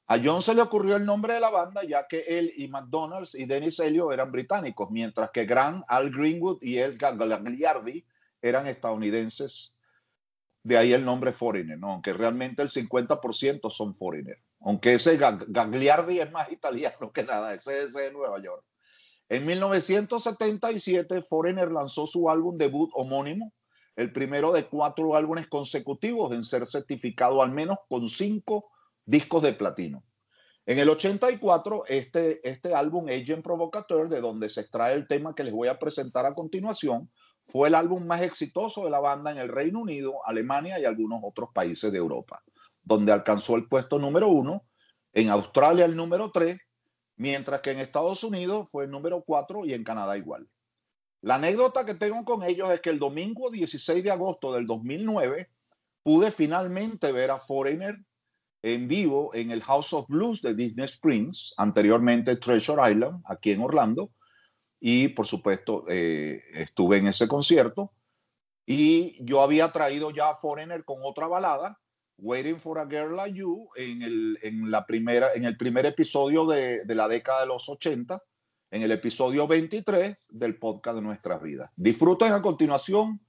[0.08, 3.34] A John se le ocurrió el nombre de la banda ya que él y McDonald's
[3.34, 8.06] y Dennis Elliot eran británicos, mientras que Grant, Al Greenwood y El Gagliardi
[8.42, 9.74] eran estadounidenses.
[10.62, 14.38] De ahí el nombre Foreigner, aunque realmente el 50% son Foreigner.
[14.60, 18.64] Aunque ese Gagliardi es más italiano que nada, ese es de Nueva York.
[19.28, 23.54] En 1977, Foreigner lanzó su álbum debut homónimo,
[23.96, 28.66] el primero de cuatro álbumes consecutivos en ser certificado al menos con cinco
[29.06, 30.04] discos de platino.
[30.66, 35.44] En el 84, este, este álbum Agent Provocateur, de donde se extrae el tema que
[35.44, 37.12] les voy a presentar a continuación,
[37.44, 41.20] fue el álbum más exitoso de la banda en el Reino Unido, Alemania y algunos
[41.24, 42.42] otros países de Europa,
[42.84, 44.66] donde alcanzó el puesto número uno,
[45.14, 46.60] en Australia el número tres,
[47.16, 50.50] mientras que en Estados Unidos fue el número cuatro y en Canadá igual.
[51.22, 55.50] La anécdota que tengo con ellos es que el domingo 16 de agosto del 2009
[56.04, 57.98] pude finalmente ver a Foreigner
[58.66, 63.62] en vivo en el House of Blues de Disney Springs, anteriormente Treasure Island, aquí en
[63.62, 64.10] Orlando.
[64.80, 67.94] Y por supuesto, eh, estuve en ese concierto.
[68.66, 71.80] Y yo había traído ya a Foreigner con otra balada,
[72.18, 76.48] Waiting for a Girl Like You en el, en la primera, en el primer episodio
[76.48, 78.20] de, de la década de los 80,
[78.72, 81.70] en el episodio 23 del podcast de nuestras vidas.
[81.76, 83.22] Disfruten a continuación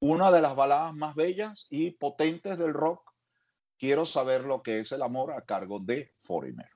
[0.00, 3.07] una de las baladas más bellas y potentes del rock.
[3.78, 6.68] Quiero saber lo que es el amor a cargo de Foreigner.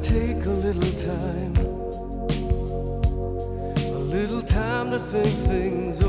[0.00, 1.56] Take a little time,
[3.76, 6.07] a little time to think things over.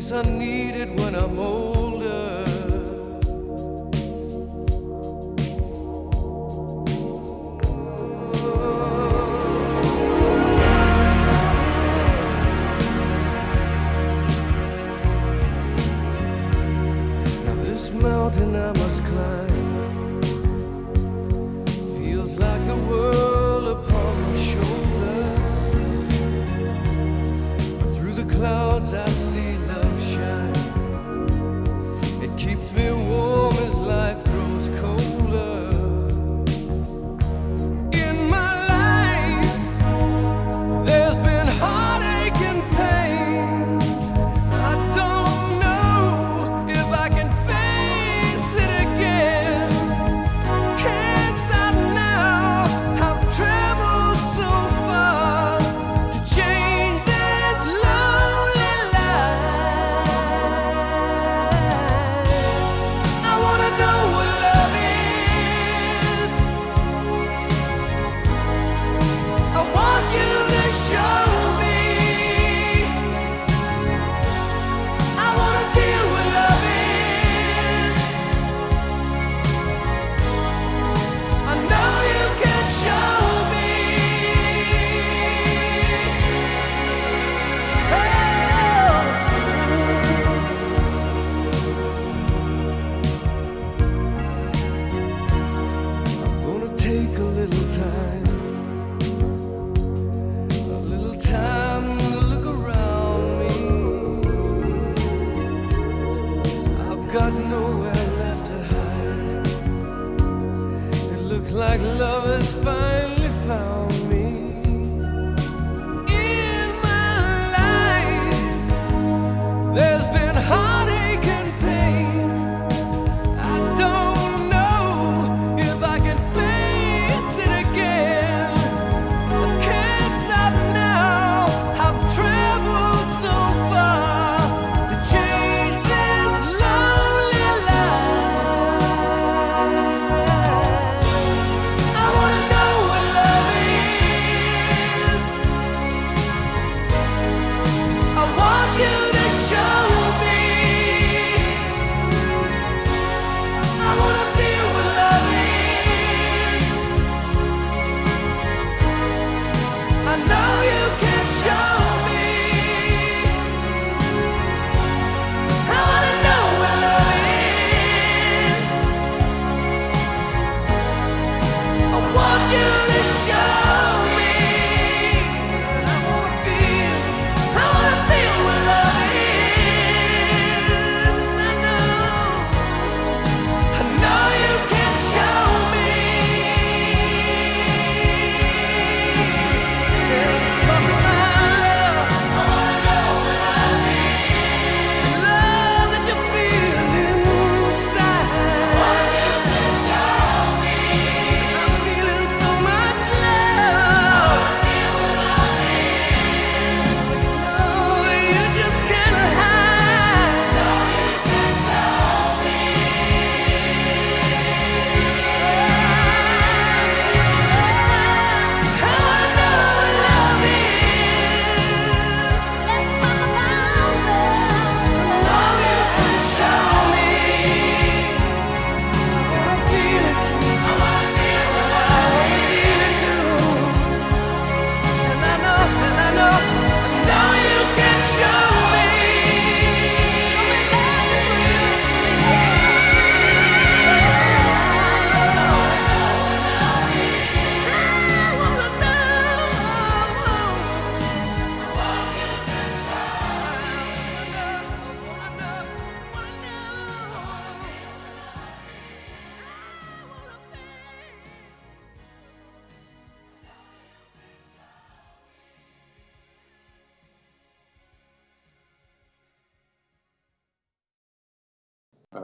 [0.00, 1.79] I need it when I'm older.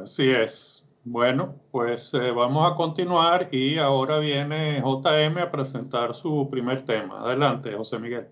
[0.07, 0.84] Así es.
[1.02, 7.22] Bueno, pues eh, vamos a continuar y ahora viene JM a presentar su primer tema.
[7.22, 8.28] Adelante, José Miguel.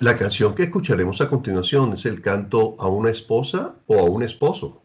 [0.00, 4.24] La canción que escucharemos a continuación es el canto a una esposa o a un
[4.24, 4.82] esposo.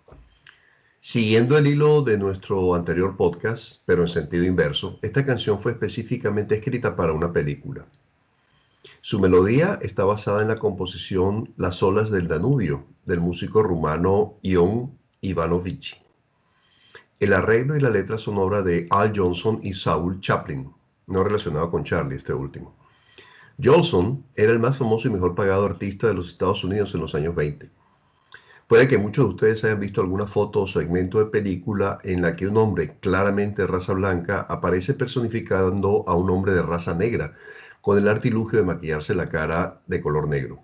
[1.00, 6.54] Siguiendo el hilo de nuestro anterior podcast, pero en sentido inverso, esta canción fue específicamente
[6.54, 7.88] escrita para una película.
[9.02, 15.00] Su melodía está basada en la composición Las olas del Danubio del músico rumano Ion
[15.22, 16.03] Ivanovici.
[17.24, 20.70] El arreglo y la letra son obra de Al Johnson y Saul Chaplin,
[21.08, 22.76] no relacionado con Charlie, este último.
[23.64, 27.16] Johnson era el más famoso y mejor pagado artista de los Estados Unidos en los
[27.16, 27.70] años 20.
[28.68, 32.36] Puede que muchos de ustedes hayan visto alguna foto o segmento de película en la
[32.36, 37.36] que un hombre claramente de raza blanca aparece personificando a un hombre de raza negra,
[37.80, 40.62] con el artilugio de maquillarse la cara de color negro.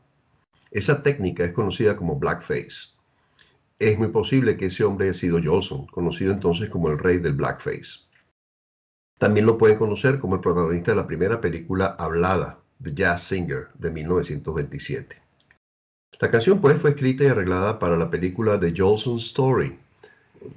[0.71, 2.98] Esa técnica es conocida como blackface
[3.79, 7.33] es muy posible que ese hombre haya sido Johnson, conocido entonces como el rey del
[7.33, 8.01] blackface.
[9.17, 13.67] También lo pueden conocer como el protagonista de la primera película hablada, The Jazz Singer,
[13.75, 15.21] de 1927.
[16.19, 19.79] La canción pues fue escrita y arreglada para la película The Jolson Story,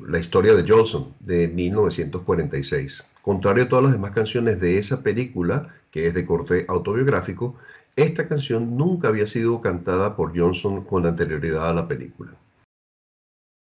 [0.07, 3.05] la historia de Jolson, de 1946.
[3.23, 7.57] Contrario a todas las demás canciones de esa película, que es de corte autobiográfico,
[7.95, 12.33] esta canción nunca había sido cantada por Johnson con anterioridad a la película.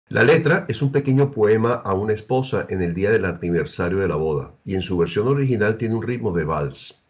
[0.09, 4.07] La letra es un pequeño poema a una esposa en el día del aniversario de
[4.07, 7.03] la boda y en su versión original tiene un ritmo de vals.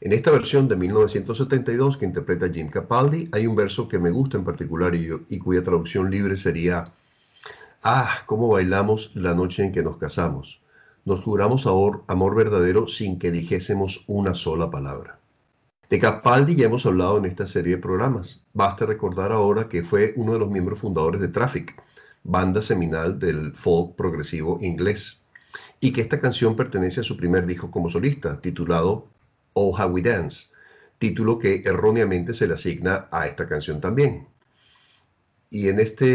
[0.00, 4.38] En esta versión de 1972 que interpreta Jim Capaldi hay un verso que me gusta
[4.38, 6.92] en particular y, cuya traducción libre sería
[7.82, 10.62] Ah, cómo bailamos la noche en que nos casamos.
[11.04, 15.18] Nos juramos amor, amor verdadero sin que dijésemos una sola palabra.
[15.90, 18.46] De Capaldi ya hemos hablado en esta serie de programas.
[18.54, 21.81] Basta recordar ahora que fue uno de los miembros fundadores de Traffic,
[22.24, 25.24] banda seminal del folk progresivo inglés,
[25.80, 29.08] y que esta canción pertenece a su primer disco como solista, titulado
[29.52, 30.48] Oh How We Dance,
[30.98, 34.28] título que erróneamente se le asigna a esta canción también.
[35.50, 36.06] Y en, este,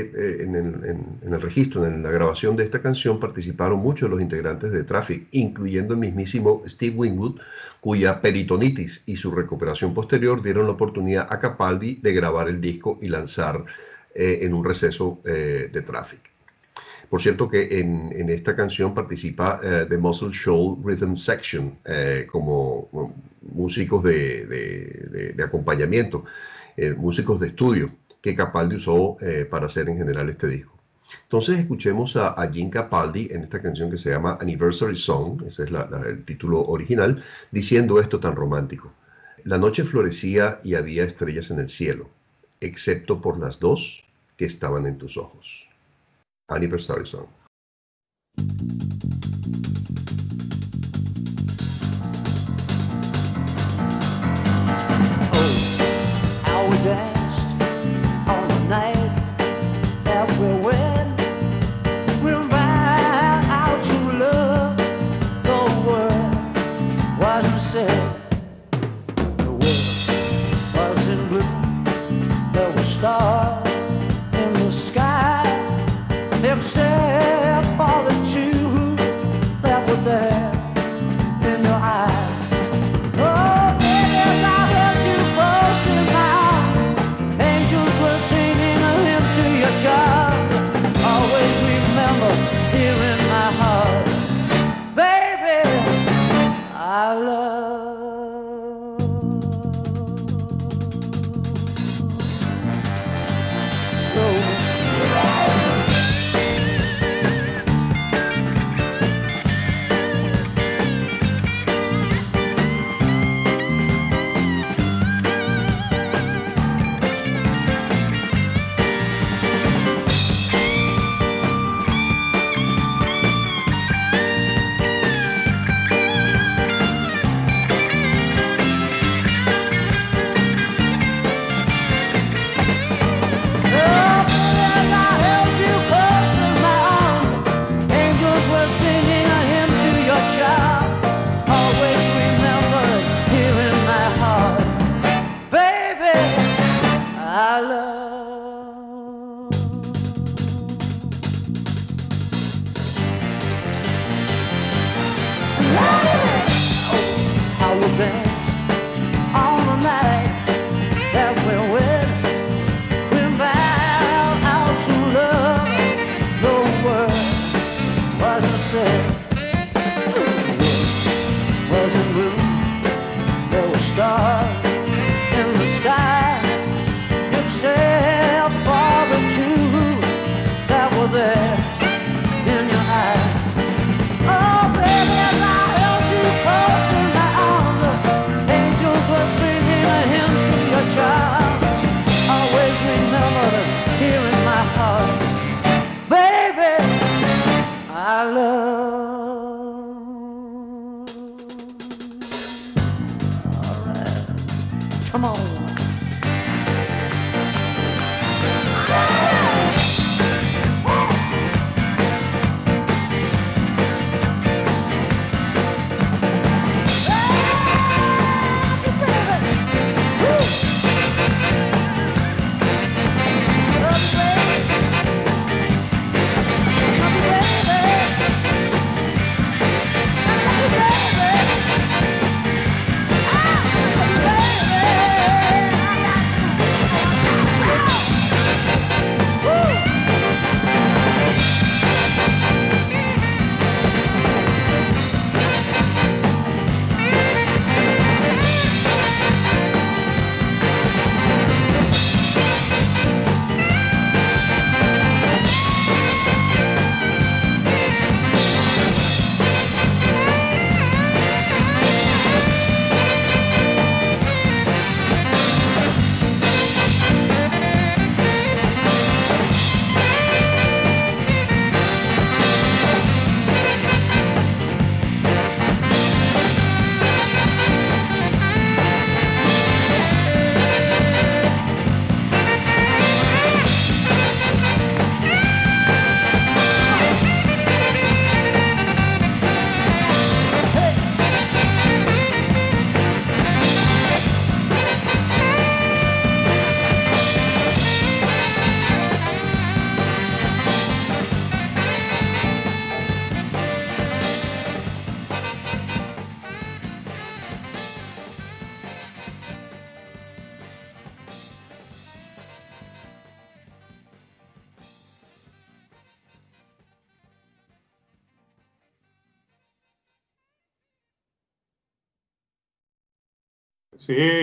[0.00, 4.70] eh, en, el, registro, en la grabación de esta canción, participaron muchos de los integrantes
[4.70, 7.40] de Traffic, incluyendo el mismísimo Steve Winwood,
[7.80, 12.98] cuya peritonitis y su recuperación posterior dieron la oportunidad a Capaldi de grabar el disco
[13.02, 13.64] y lanzar
[14.14, 16.24] eh, en un receso eh, de tráfico.
[17.08, 21.78] Por cierto que en, esta canción participa eh, The Muscle Shoal Rhythm Section
[22.30, 26.24] como músicos de, acompañamiento,
[26.98, 27.90] músicos de estudio
[28.20, 29.16] que Capaldi usó
[29.48, 30.76] para hacer en general este disco.
[31.22, 35.64] Entonces escuchemos a, a, Jim Capaldi en esta canción que se llama Anniversary Song, ese
[35.64, 38.92] es el título original, diciendo esto tan romántico.
[39.44, 42.10] La noche florecía y había estrellas en el cielo,
[42.60, 44.04] excepto por las dos
[44.36, 45.68] que estaban en tus ojos.
[46.48, 47.28] Anniversary Song.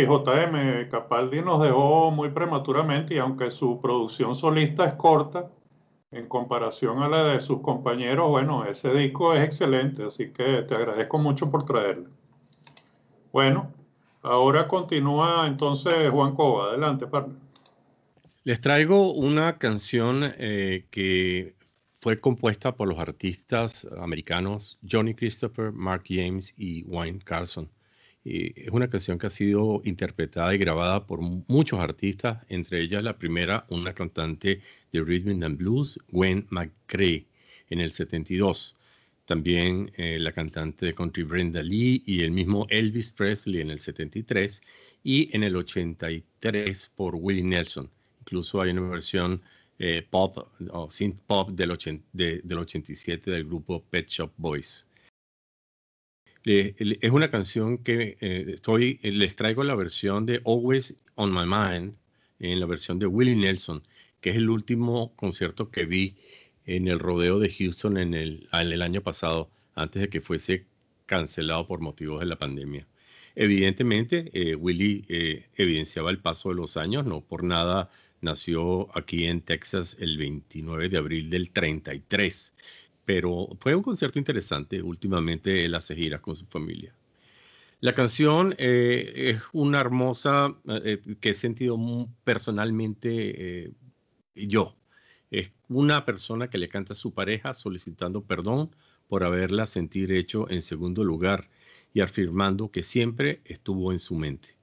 [0.05, 5.49] JM, Capaldi nos dejó muy prematuramente y aunque su producción solista es corta,
[6.11, 10.75] en comparación a la de sus compañeros, bueno, ese disco es excelente, así que te
[10.75, 12.09] agradezco mucho por traerlo.
[13.33, 13.73] Bueno,
[14.21, 17.37] ahora continúa entonces Juan Cova, adelante, partner.
[18.43, 21.55] Les traigo una canción eh, que
[21.99, 27.69] fue compuesta por los artistas americanos Johnny Christopher, Mark James y Wayne Carson.
[28.25, 33.19] Es una canción que ha sido interpretada y grabada por muchos artistas, entre ellas la
[33.19, 34.61] primera, una cantante
[34.91, 37.27] de rhythm and blues, Gwen McCrae,
[37.69, 38.75] en el 72.
[39.25, 43.79] También eh, la cantante de country Brenda Lee y el mismo Elvis Presley en el
[43.79, 44.59] 73
[45.03, 47.89] y en el 83 por Willie Nelson.
[48.21, 49.39] Incluso hay una versión
[49.77, 51.77] eh, pop o synth pop del,
[52.13, 54.87] de, del 87 del grupo Pet Shop Boys.
[56.45, 61.95] Es una canción que eh, estoy, les traigo la versión de Always on My Mind,
[62.39, 63.81] en la versión de Willie Nelson,
[64.21, 66.15] que es el último concierto que vi
[66.65, 68.47] en el rodeo de Houston en el,
[68.81, 70.65] año pasado, antes de que fuese
[71.05, 72.87] cancelado por motivos de la pandemia.
[73.35, 77.89] Evidentemente, eh, Willie eh, evidenciaba el paso de los años, no por nada
[78.21, 82.53] nació aquí en Texas el 29 de abril del 33,
[83.05, 84.81] pero fue un concierto interesante.
[84.81, 86.93] Últimamente él hace giras con su familia.
[87.81, 91.77] La canción eh, es una hermosa eh, que he sentido
[92.23, 93.73] personalmente eh,
[94.35, 94.75] yo.
[95.31, 98.75] Es una persona que le canta a su pareja solicitando perdón
[99.07, 101.49] por haberla sentir hecho en segundo lugar
[101.93, 104.55] y afirmando que siempre estuvo en su mente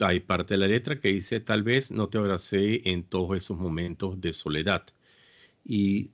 [0.00, 3.58] hay parte de la letra que dice, tal vez no te abracé en todos esos
[3.58, 4.86] momentos de soledad.
[5.64, 6.10] Y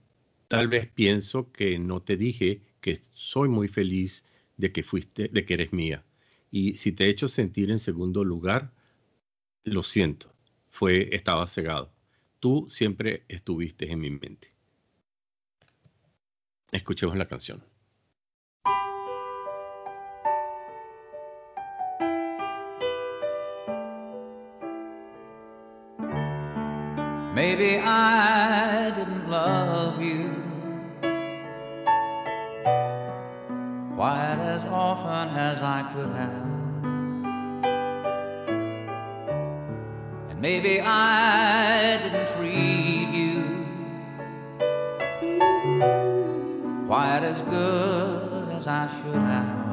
[0.48, 4.24] tal vez pienso que no te dije que soy muy feliz
[4.56, 6.04] de que fuiste, de que eres mía.
[6.50, 8.72] Y si te he hecho sentir en segundo lugar,
[9.64, 10.32] lo siento,
[10.70, 11.92] fue, estaba cegado.
[12.40, 14.50] Tú siempre estuviste en mi mente.
[16.72, 17.62] Escuchemos la canción.
[27.34, 28.55] Maybe I
[35.46, 36.46] as I could have.
[40.30, 43.42] And maybe I didn't treat you
[46.88, 49.66] quite as good as I should have.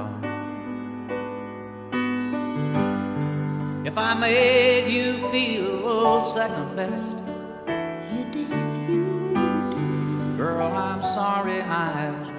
[3.87, 7.17] If I made you feel second best,
[8.13, 8.49] You did,
[8.89, 9.03] you
[9.33, 10.37] did.
[10.37, 12.32] girl, I'm sorry I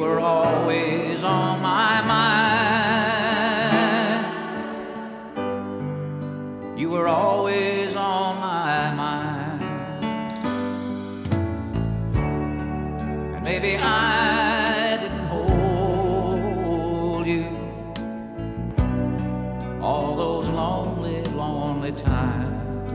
[0.00, 3.20] were always on my mind.
[6.80, 9.62] You were always on my mind.
[13.34, 17.44] And maybe I didn't hold you
[19.82, 22.92] all those lonely, lonely times.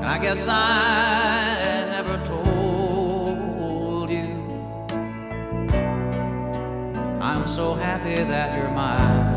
[0.00, 1.39] And I guess I
[7.60, 9.36] so happy that you're mine.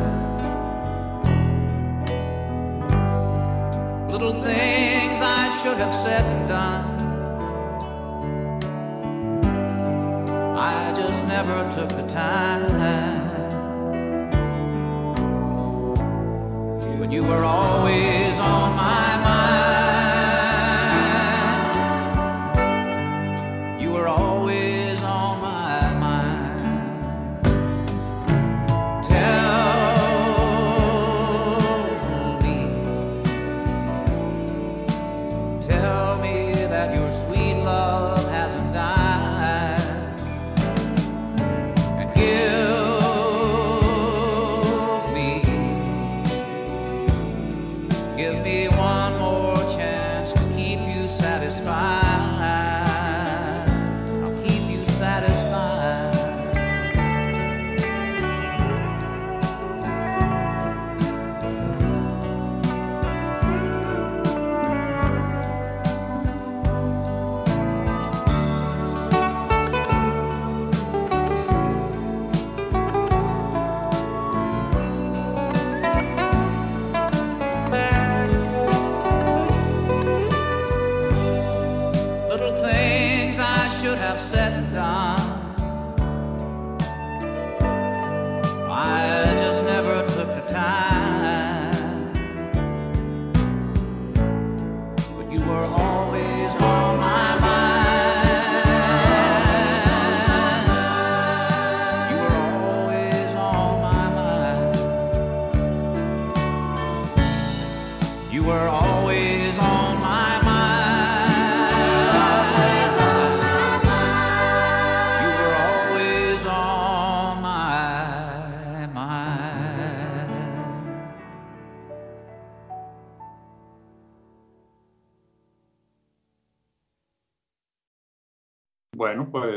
[4.14, 6.86] Little things I should have said and done.
[10.72, 12.68] I just never took the time.
[17.00, 18.23] But you were always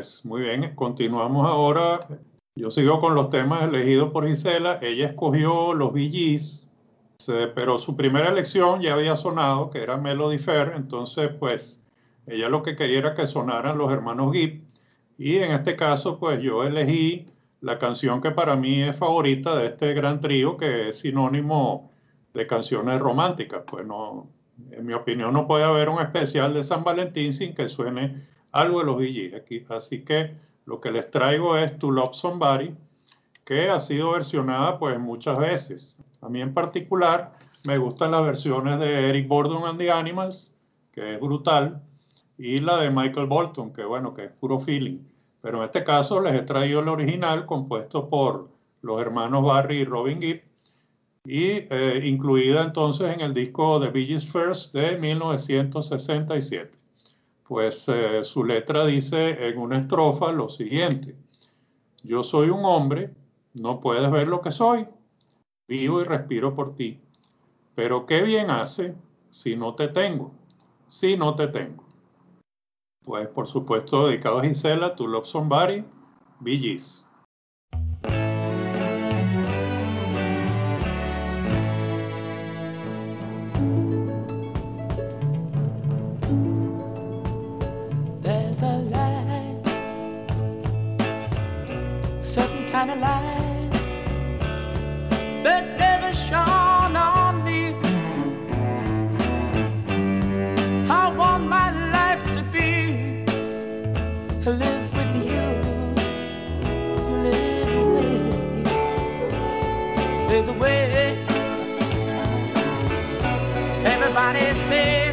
[0.06, 1.98] pues muy bien, continuamos ahora.
[2.54, 4.78] Yo sigo con los temas elegidos por Gisela.
[4.80, 5.92] Ella escogió los
[7.18, 11.82] se- pero su primera elección ya había sonado, que era Melody Fair, entonces pues
[12.28, 14.62] ella lo que quería era que sonaran los hermanos Gibb.
[15.18, 17.26] Y en este caso, pues yo elegí
[17.60, 21.90] la canción que para mí es favorita de este gran trío, que es sinónimo
[22.32, 23.64] de canciones románticas.
[23.66, 24.28] Pues no,
[24.70, 28.80] en mi opinión, no puede haber un especial de San Valentín sin que suene algo
[28.80, 29.64] de los Gees aquí.
[29.68, 30.34] Así que
[30.64, 32.74] lo que les traigo es To Love Somebody,
[33.44, 35.98] que ha sido versionada pues muchas veces.
[36.20, 37.32] A mí en particular
[37.64, 40.54] me gustan las versiones de Eric Burdon and the Animals,
[40.92, 41.80] que es brutal,
[42.38, 44.98] y la de Michael Bolton, que bueno, que es puro feeling.
[45.40, 48.48] Pero en este caso les he traído el original compuesto por
[48.82, 50.42] los hermanos Barry y Robin Gibb
[51.24, 56.70] y eh, incluida entonces en el disco The Bee First de 1967.
[57.48, 61.16] Pues eh, su letra dice en una estrofa lo siguiente,
[62.02, 63.14] yo soy un hombre,
[63.54, 64.86] no puedes ver lo que soy,
[65.68, 67.00] vivo y respiro por ti,
[67.74, 68.94] pero qué bien hace
[69.30, 70.32] si no te tengo,
[70.88, 71.84] si no te tengo.
[73.04, 75.84] Pues por supuesto dedicado a Gisela, To Love Somebody,
[76.40, 76.80] Bee
[114.26, 115.12] parecer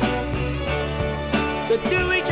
[1.68, 2.23] to do it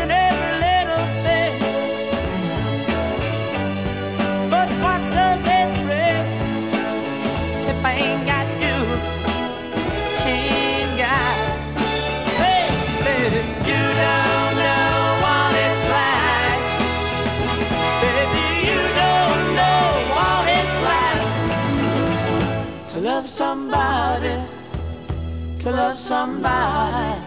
[25.61, 27.21] to love somebody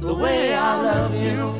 [0.00, 1.54] the way I love you.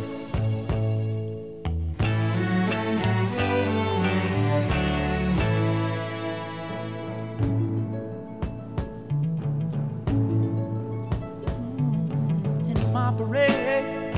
[12.68, 14.14] In my parade,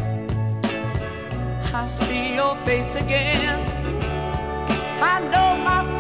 [1.73, 3.61] I see your face again.
[5.01, 5.94] I know my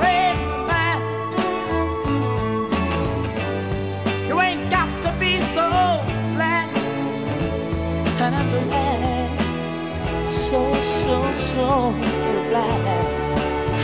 [10.26, 11.94] so so so.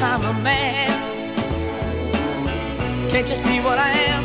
[0.03, 0.91] I'm a man.
[3.11, 4.25] Can't you see what I am?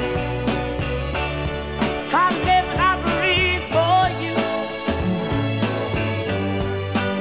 [2.13, 4.35] I live and I breathe for you.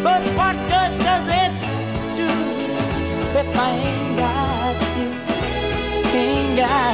[0.07, 1.53] But what good does it
[2.21, 2.31] do
[3.41, 5.11] if I ain't got you?
[6.21, 6.94] Ain't got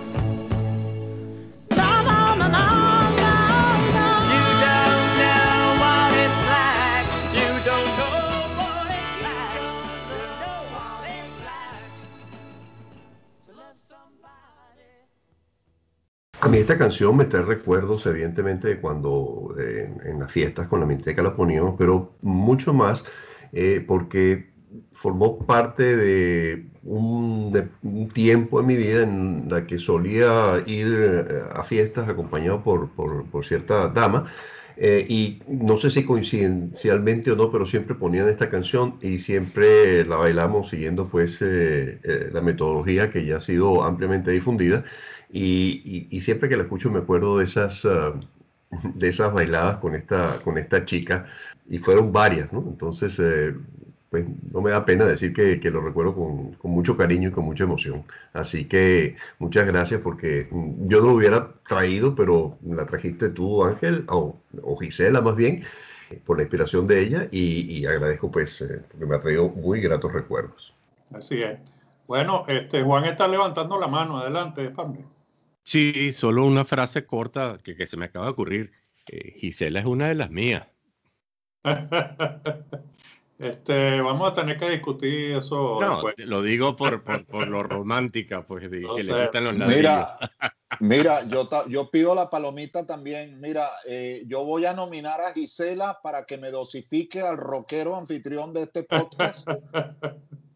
[16.41, 20.79] A mí esta canción me trae recuerdos, evidentemente, de cuando eh, en las fiestas con
[20.79, 23.05] la Minteca la poníamos, pero mucho más
[23.53, 24.49] eh, porque
[24.91, 27.53] formó parte de un,
[28.15, 30.87] tiempo en mi vida en la que solía ir
[31.29, 34.25] eh, a fiestas acompañado por, por- cierta dama.
[34.77, 40.15] y no sé si coincidencialmente o no, pero siempre ponían esta canción y siempre la
[40.15, 44.83] bailamos siguiendo pues la metodología que ya ha sido ampliamente difundida.
[45.31, 48.13] Y, y- y siempre que la escucho me acuerdo de esas, ah,
[48.95, 51.25] de esas bailadas con esta, con esta chica,
[51.69, 52.59] y fueron varias, ¿no?
[52.67, 53.55] Entonces, eh,
[54.09, 57.31] pues no me da pena decir que, que lo recuerdo con, con mucho cariño y
[57.31, 58.03] con mucha emoción.
[58.33, 63.63] Así que muchas gracias porque mm, yo no lo hubiera traído, pero la trajiste tú,
[63.63, 65.63] Ángel, o, o Gisela más bien,
[66.25, 69.79] por la inspiración de ella, y, y agradezco pues eh, porque me ha traído muy
[69.79, 70.73] gratos recuerdos.
[71.13, 71.57] Así es.
[72.05, 74.17] Bueno, este Juan está levantando la mano.
[74.17, 75.05] Adelante, partner.
[75.63, 78.71] Sí, solo una frase corta que, que se me acaba de ocurrir.
[79.07, 80.67] Eh, Gisela es una de las mías.
[83.37, 86.13] Este, vamos a tener que discutir eso No, después.
[86.19, 89.11] lo digo por, por, por lo romántica, pues de No que sé.
[89.11, 89.81] le gustan los ladrillos.
[89.81, 90.17] Mira,
[90.79, 93.41] mira, yo, ta- yo pido la palomita también.
[93.41, 98.53] Mira, eh, yo voy a nominar a Gisela para que me dosifique al rockero anfitrión
[98.53, 99.39] de este podcast,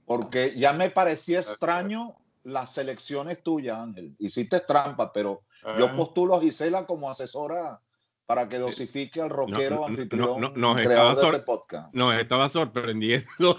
[0.06, 2.16] porque ya me parecía extraño
[2.46, 4.16] las selecciones tuyas, Ángel.
[4.20, 5.42] Hiciste trampa, pero
[5.78, 7.82] yo Ah, postulo a Gisela como asesora
[8.28, 11.94] para que dosifique al rockero no, no, anfitrión no, nos creador estaba de este podcast.
[11.94, 13.58] Nos estaba sorprendiendo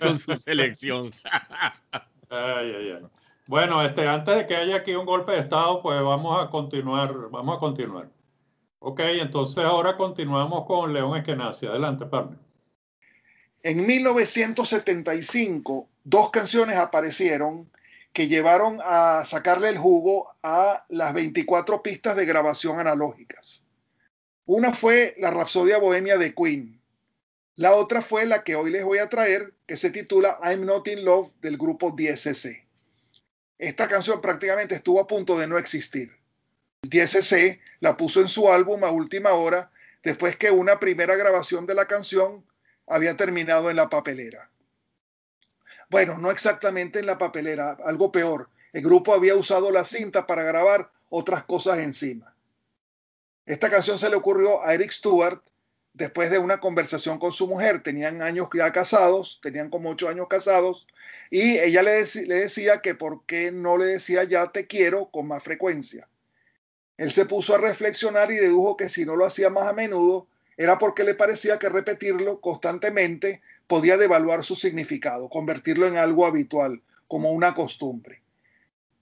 [0.00, 1.12] con su selección.
[2.30, 3.02] ay, ay, ay.
[3.46, 7.12] Bueno, este, antes de que haya aquí un golpe de estado, pues vamos a continuar,
[7.30, 8.08] vamos a continuar.
[8.80, 11.66] Ok, entonces ahora continuamos con León Eskenazi.
[11.66, 12.38] Adelante, partner.
[13.62, 17.68] En 1975, dos canciones aparecieron
[18.12, 23.64] que llevaron a sacarle el jugo a las 24 pistas de grabación analógicas.
[24.46, 26.80] Una fue la Rapsodia Bohemia de Queen.
[27.54, 30.88] La otra fue la que hoy les voy a traer, que se titula I'm Not
[30.88, 32.66] in Love del grupo DSC.
[33.58, 36.10] Esta canción prácticamente estuvo a punto de no existir.
[36.82, 39.70] El DSC la puso en su álbum a última hora
[40.02, 42.44] después que una primera grabación de la canción
[42.86, 44.50] había terminado en la papelera.
[45.90, 48.48] Bueno, no exactamente en la papelera, algo peor.
[48.72, 52.32] El grupo había usado la cinta para grabar otras cosas encima.
[53.44, 55.42] Esta canción se le ocurrió a Eric Stewart
[55.92, 60.28] después de una conversación con su mujer, tenían años ya casados, tenían como ocho años
[60.28, 60.86] casados,
[61.28, 65.26] y ella le, le decía que por qué no le decía ya te quiero con
[65.26, 66.08] más frecuencia.
[66.96, 70.28] Él se puso a reflexionar y dedujo que si no lo hacía más a menudo,
[70.56, 76.82] era porque le parecía que repetirlo constantemente podía devaluar su significado, convertirlo en algo habitual,
[77.06, 78.20] como una costumbre.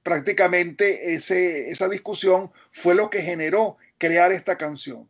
[0.02, 5.08] Prácticamente esa discusión fue lo que generó crear esta canción.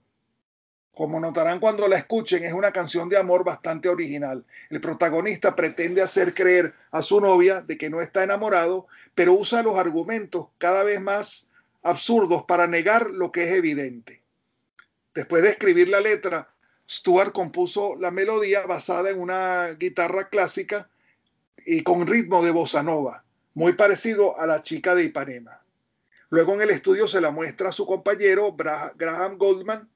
[0.94, 4.44] Como notarán cuando la escuchen, es una canción de amor bastante original.
[4.70, 8.86] El protagonista pretende hacer creer a su novia de que no está enamorado,
[9.16, 11.48] pero usa los argumentos cada vez más
[11.82, 14.22] absurdos para negar lo que es evidente.
[15.16, 16.48] Después de escribir la letra,
[16.90, 20.88] Stuart compuso la melodía basada en una guitarra clásica
[21.66, 23.24] y con ritmo de bossa nova,
[23.54, 25.62] muy parecido a la chica de Ipanema.
[26.30, 29.88] Luego en el estudio se la muestra a su compañero Graham Goldman,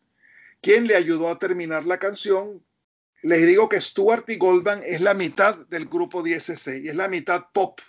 [0.61, 2.63] quien le ayudó a terminar la canción.
[3.23, 7.09] Les digo que Stuart y Goldman es la mitad del grupo 10cc y es la
[7.09, 7.81] mitad pop.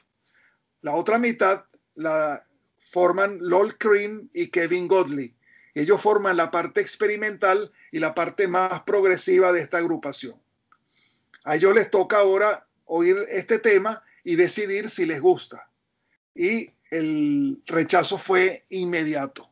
[0.81, 2.45] La otra mitad la
[2.91, 5.35] forman Lol Cream y Kevin Godley.
[5.75, 10.35] Ellos forman la parte experimental y la parte más progresiva de esta agrupación.
[11.43, 15.69] A ellos les toca ahora oír este tema y decidir si les gusta.
[16.35, 19.49] Y el rechazo fue inmediato.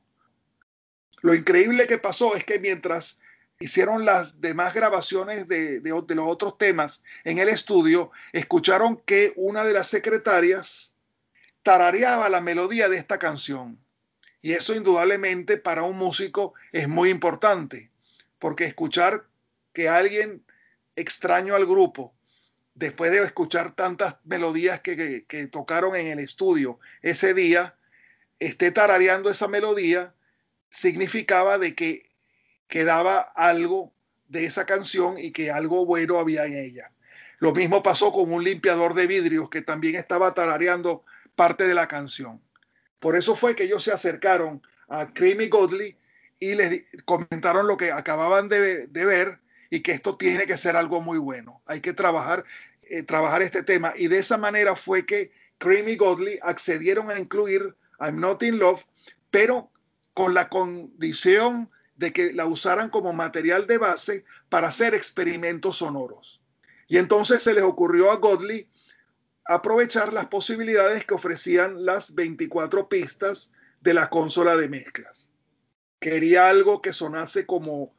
[1.22, 3.20] Lo increíble que pasó es que mientras
[3.60, 9.74] hicieron las demás grabaciones de, los otros temas en el estudio, escucharon que una de
[9.74, 10.94] las secretarias
[11.64, 13.78] tarareaba la melodía de esta canción.
[14.42, 17.92] Y eso indudablemente para un músico es muy importante,
[18.40, 19.26] porque escuchar
[19.74, 20.44] que alguien
[20.96, 22.14] extraño al grupo,
[22.74, 27.76] después de escuchar tantas melodías que, que- que tocaron en el estudio ese día,
[28.40, 30.14] esté tarareando esa melodía,
[30.70, 32.10] significaba de que
[32.68, 33.94] quedaba algo
[34.30, 36.92] de esa canción y que algo bueno había en ella.
[37.40, 41.04] Lo mismo pasó con un limpiador de vidrios que también estaba tarareando
[41.36, 42.42] parte de la canción.
[43.02, 45.98] Por eso fue que ellos se acercaron a Creamy Godley
[46.40, 49.40] y les comentaron lo que acababan de, de ver
[49.70, 51.62] y que esto tiene que ser algo muy bueno.
[51.66, 52.46] Hay que trabajar,
[52.84, 53.94] eh, trabajar este tema.
[53.98, 58.82] Y de esa manera fue que Creamy Godley accedieron a incluir I'm Not in Love,
[59.32, 59.72] pero
[60.14, 66.42] con la condición de que la usaran como material de base para hacer experimentos sonoros.
[66.88, 68.68] Y entonces se les ocurrió a Godley
[69.46, 75.30] aprovechar las posibilidades que ofrecían las 24 pistas de la consola de mezclas.
[76.00, 77.94] Quería algo que sonase como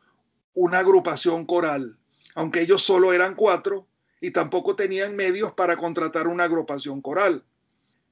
[0.54, 1.98] una agrupación coral,
[2.34, 3.86] aunque ellos solo eran cuatro
[4.20, 7.44] y tampoco tenían medios para contratar una agrupación coral.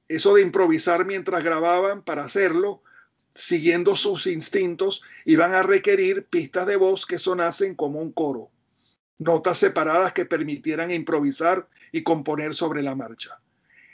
[0.07, 2.83] Eso de improvisar mientras grababan para hacerlo,
[3.33, 8.51] siguiendo sus instintos, iban a requerir pistas de voz que sonasen como un coro,
[9.21, 13.39] notas separadas que permitieran improvisar y componer sobre la marcha.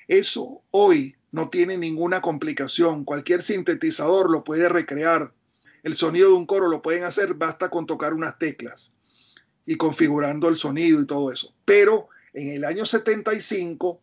[0.07, 5.33] Eso hoy no tiene ninguna complicación, cualquier sintetizador lo puede recrear,
[5.83, 8.93] el sonido de un coro lo pueden hacer, basta con tocar unas teclas
[9.65, 11.53] y configurando el sonido y todo eso.
[11.65, 14.01] Pero en el año 75,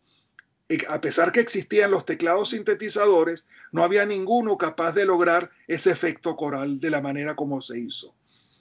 [0.69, 5.89] eh, a pesar que existían los teclados sintetizadores, no había ninguno capaz de lograr ese
[5.89, 8.13] efecto coral de la manera como se hizo.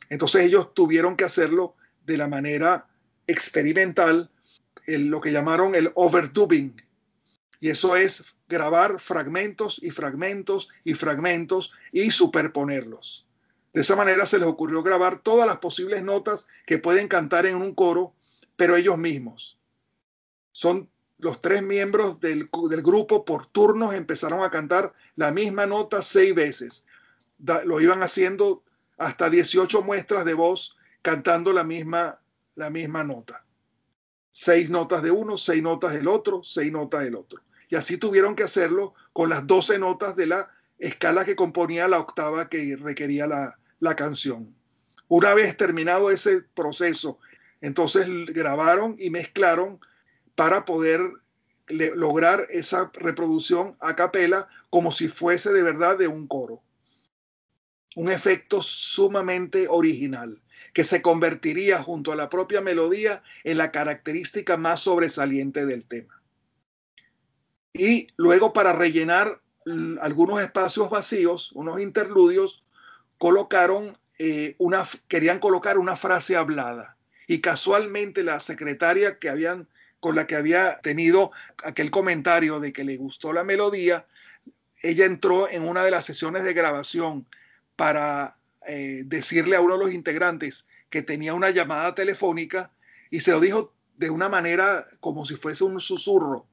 [0.08, 1.76] Entonces ellos tuvieron que hacerlo
[2.06, 2.86] de la manera
[3.26, 4.30] experimental,
[4.86, 6.82] el- lo que llamaron el overdubbing.
[7.60, 13.26] Y eso es grabar fragmentos y fragmentos y fragmentos y superponerlos.
[13.72, 17.56] De esa manera se les ocurrió grabar todas las posibles notas que pueden cantar en
[17.56, 18.14] un coro,
[18.56, 19.58] pero ellos mismos.
[20.52, 20.88] Son
[21.18, 22.48] los tres miembros del,
[22.82, 26.84] grupo por turnos empezaron a cantar la misma nota seis veces.
[27.64, 28.62] Lo iban haciendo
[28.98, 32.18] hasta 18 muestras de voz cantando la misma,
[32.54, 33.44] la misma nota.
[34.30, 37.42] Seis notas de uno, seis notas del otro, seis notas del otro.
[37.68, 41.98] Y así tuvieron que hacerlo con las 12 notas de la escala que componía la
[41.98, 44.54] octava que requería la, la canción.
[45.06, 47.18] Una vez terminado ese proceso,
[47.60, 49.80] entonces grabaron y mezclaron
[50.34, 51.02] para poder
[51.68, 56.62] lograr esa reproducción a capela como si fuese de verdad de un coro.
[57.94, 60.40] Un efecto sumamente original
[60.74, 66.20] que se convertiría junto a la propia melodía en la característica más sobresaliente del tema.
[67.72, 69.40] Y luego para rellenar
[70.00, 72.64] algunos espacios vacíos, unos interludios,
[73.18, 76.96] colocaron eh, una, querían colocar una frase hablada.
[77.28, 79.18] Y casualmente la secretaria
[80.00, 81.30] con la que había tenido
[81.62, 84.06] aquel comentario de que le gustó la melodía,
[84.82, 87.26] ella entró en una de las sesiones de grabación
[87.76, 92.72] para eh, decirle a uno de los integrantes que tenía una llamada telefónica
[93.10, 96.46] y se lo dijo de una manera como si fuese un susurro.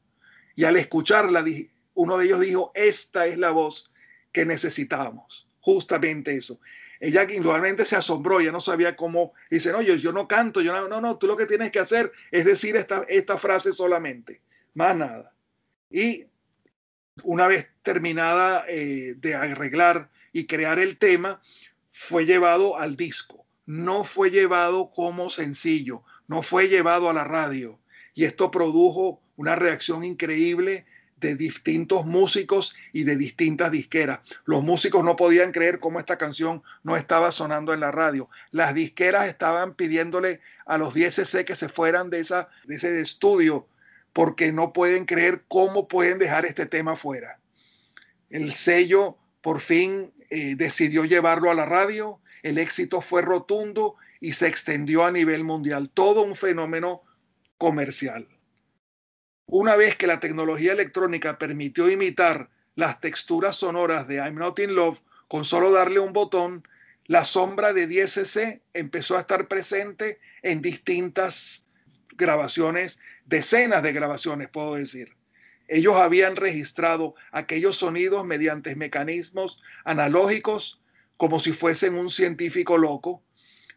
[0.55, 1.43] Y al escucharla,
[1.93, 3.91] uno de ellos dijo, esta es la voz
[4.31, 5.47] que necesitábamos.
[5.59, 6.59] Justamente eso.
[6.99, 10.71] Ella indudablemente se asombró, ya no sabía cómo, dice, no, yo, yo no canto, yo
[10.71, 14.41] no, no, no, tú lo que tienes que hacer es decir esta, esta frase solamente,
[14.75, 15.33] más nada.
[15.89, 16.27] Y
[17.23, 21.41] una vez terminada eh, de arreglar y crear el tema,
[21.91, 23.45] fue llevado al disco.
[23.65, 27.79] No fue llevado como sencillo, no fue llevado a la radio.
[28.13, 30.85] Y esto produjo una reacción increíble
[31.21, 34.19] de distintos músicos y de distintas disqueras.
[34.43, 38.27] Los músicos no podían creer cómo esta canción no estaba sonando en la radio.
[38.49, 43.67] Las disqueras estaban pidiéndole a los 10cc que se fueran de, esa, de ese estudio
[44.13, 47.39] porque no pueden creer cómo pueden dejar este tema fuera.
[48.29, 54.31] El sello por fin eh, decidió llevarlo a la radio, el éxito fue rotundo y
[54.31, 57.03] se extendió a nivel mundial, todo un fenómeno
[57.57, 58.29] comercial.
[59.45, 64.73] Una vez que la tecnología electrónica permitió imitar las texturas sonoras de I'm Not in
[64.73, 66.65] Love, con solo darle un botón,
[67.07, 71.65] la sombra de 10cc empezó a estar presente en distintas
[72.15, 75.13] grabaciones, decenas de grabaciones, puedo decir.
[75.73, 80.81] Ellos habían registrado aquellos sonidos mediante mecanismos analógicos
[81.15, 83.23] como si fuesen un científico loco,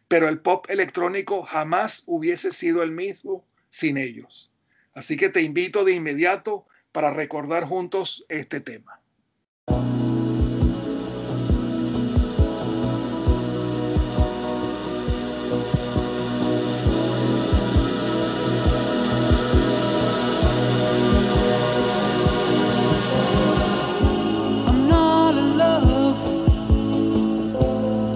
[0.09, 4.51] pero el pop electrónico jamás hubiese sido el mismo sin ellos.
[4.93, 8.99] Así que te invito de inmediato para recordar juntos este tema.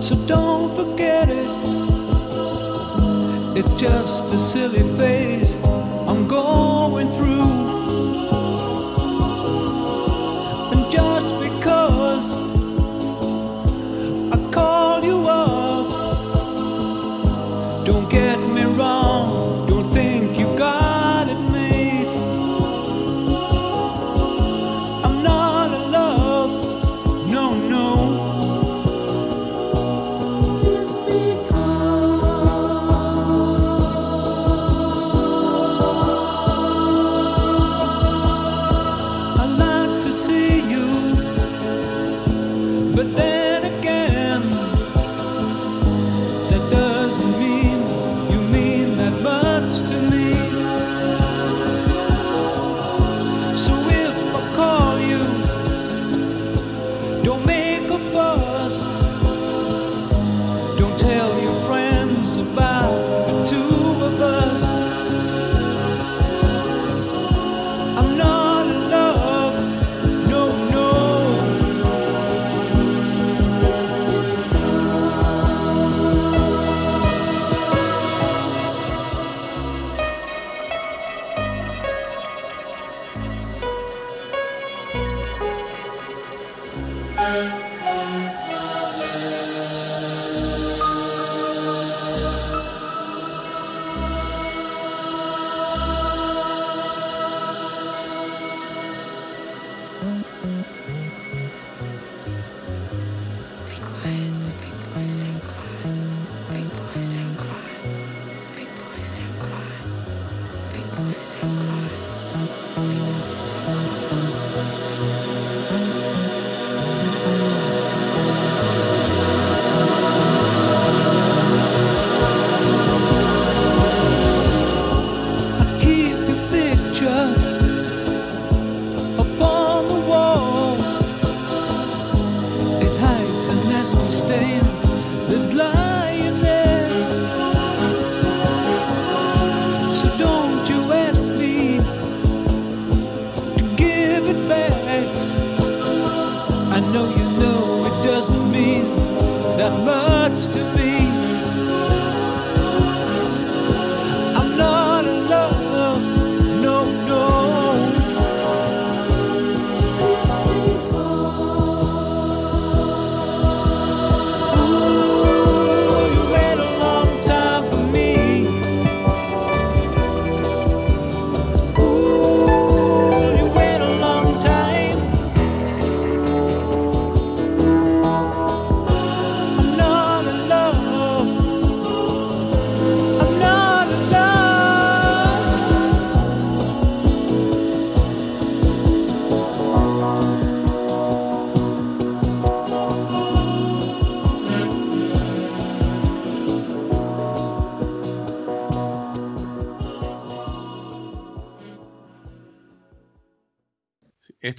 [0.09, 1.49] So don't forget it.
[3.55, 5.55] It's just a silly phase
[6.07, 7.51] I'm going through.
[10.73, 12.27] And just because
[14.33, 15.85] I called you up,
[17.85, 18.39] don't get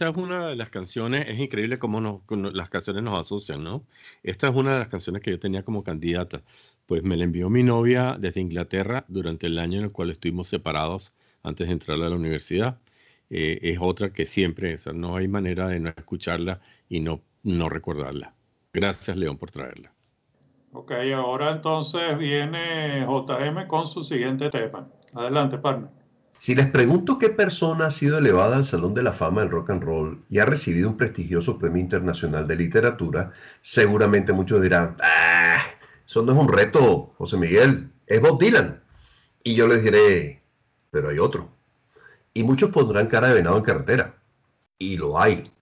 [0.01, 3.85] esta es una de las canciones, es increíble cómo las canciones nos asocian, ¿no?
[4.23, 6.41] Esta es una de las canciones que yo tenía como candidata.
[6.87, 10.49] Pues me la envió mi novia desde Inglaterra durante el año en el cual estuvimos
[10.49, 11.13] separados
[11.43, 12.79] antes de entrar a la universidad.
[13.29, 17.69] Eh, es otra que siempre, o no hay manera de no escucharla y no, no
[17.69, 18.33] recordarla.
[18.73, 19.93] Gracias, León, por traerla.
[20.73, 24.89] Ok, ahora entonces viene JM con su siguiente tema.
[25.13, 26.00] Adelante, partner.
[26.41, 29.69] Si les pregunto qué persona ha sido elevada al Salón de la Fama del Rock
[29.69, 35.59] and Roll y ha recibido un prestigioso premio internacional de literatura, seguramente muchos dirán, ¡ah!
[36.03, 38.83] Eso no es un reto, José Miguel, es Bob Dylan.
[39.45, 40.41] Y yo les diré,
[40.91, 41.51] pero hay otro.
[42.33, 44.15] Y muchos pondrán cara de venado en carretera.
[44.79, 45.53] Y lo hay.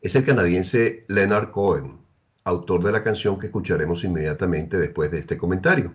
[0.00, 1.98] Es el canadiense Leonard Cohen,
[2.42, 5.92] autor de la canción que escucharemos inmediatamente después de este comentario,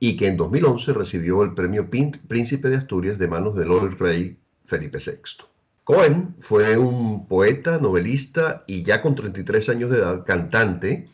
[0.00, 4.36] y que en 2011 recibió el premio Príncipe de Asturias de manos del Lord Rey
[4.64, 5.44] Felipe VI.
[5.84, 11.06] Cohen fue un poeta, novelista y ya con 33 años de edad, cantante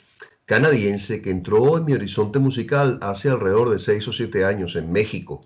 [0.46, 4.92] canadiense que entró en mi horizonte musical hace alrededor de 6 o 7 años en
[4.92, 5.40] México,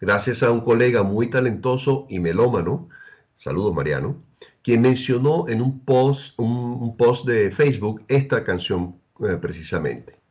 [0.00, 2.88] gracias a un colega muy talentoso y melómano,
[3.36, 4.22] saludos Mariano,
[4.62, 10.21] quien mencionó en un post, un post de Facebook esta canción eh, precisamente.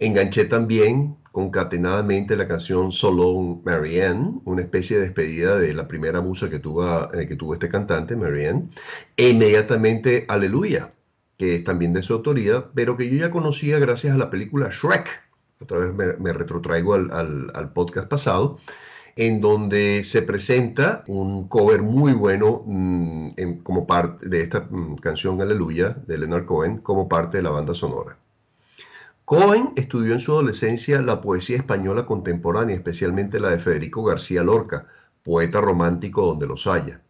[0.00, 6.48] Enganché también concatenadamente la canción Solo Marianne, una especie de despedida de la primera musa
[6.50, 8.68] que tuvo, eh, que tuvo este cantante, Marianne,
[9.16, 10.90] e inmediatamente Aleluya,
[11.36, 14.68] que es también de su autoría, pero que yo ya conocía gracias a la película
[14.70, 15.08] Shrek.
[15.60, 17.10] Otra vez me, me retrotraigo al,
[17.54, 18.58] al- podcast pasado,
[19.16, 23.28] en donde se presenta un cover muy bueno mm,
[23.64, 27.74] como parte de esta mm, canción Aleluya de Leonard Cohen, como parte de la banda
[27.74, 28.18] sonora.
[29.28, 34.86] Cohen estudió en su adolescencia la poesía española contemporánea, especialmente la de Federico García Lorca,
[35.22, 37.02] poeta romántico donde los haya.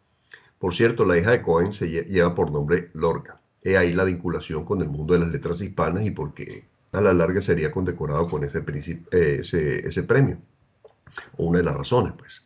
[0.59, 3.41] Por cierto, la hija de Cohen se lle- lleva por nombre Lorca.
[3.63, 7.13] He ahí la vinculación con el mundo de las letras hispanas y porque a la
[7.13, 8.65] larga sería condecorado con ese,
[9.13, 10.39] eh, premio.
[11.37, 12.45] Una de las razones, pues.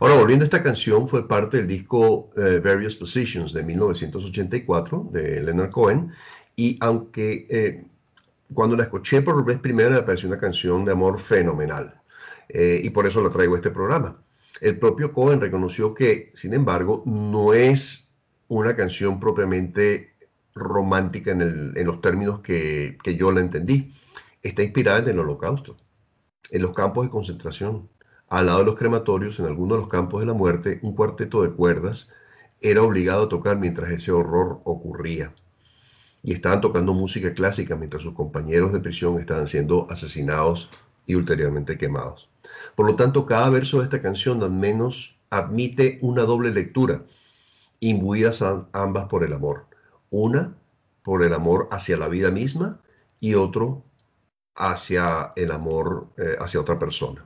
[0.00, 5.42] Ahora, volviendo a esta canción, fue parte del disco eh, Various Positions de 1984 de
[5.42, 6.12] Leonard Cohen.
[6.56, 7.84] Y aunque eh,
[8.54, 12.00] cuando la escuché por vez primera me pareció una canción de amor fenomenal.
[12.48, 14.22] Eh, y por eso la traigo a este programa.
[14.60, 18.12] El propio Cohen reconoció que, sin embargo, no es
[18.48, 20.14] una canción propiamente
[20.54, 23.94] romántica en, los términos que, que yo la entendí.
[24.42, 25.76] Está inspirada en el holocausto,
[26.50, 27.88] en los campos de concentración.
[28.28, 31.42] Al lado de los crematorios, en algunos de los campos de la muerte, un cuarteto
[31.42, 32.10] de cuerdas
[32.60, 35.34] era obligado a tocar mientras ese horror ocurría.
[36.22, 40.68] Y estaban tocando música clásica mientras sus compañeros de prisión estaban siendo asesinados
[41.06, 42.30] y ulteriormente quemados.
[42.76, 47.02] Por lo tanto, cada verso de esta canción al menos admite una doble lectura,
[47.80, 48.42] imbuidas
[48.72, 49.66] ambas por el amor.
[50.10, 50.54] Una
[51.02, 52.80] por el amor hacia la vida misma
[53.18, 53.82] y otro
[54.54, 57.24] hacia el amor eh, hacia otra persona.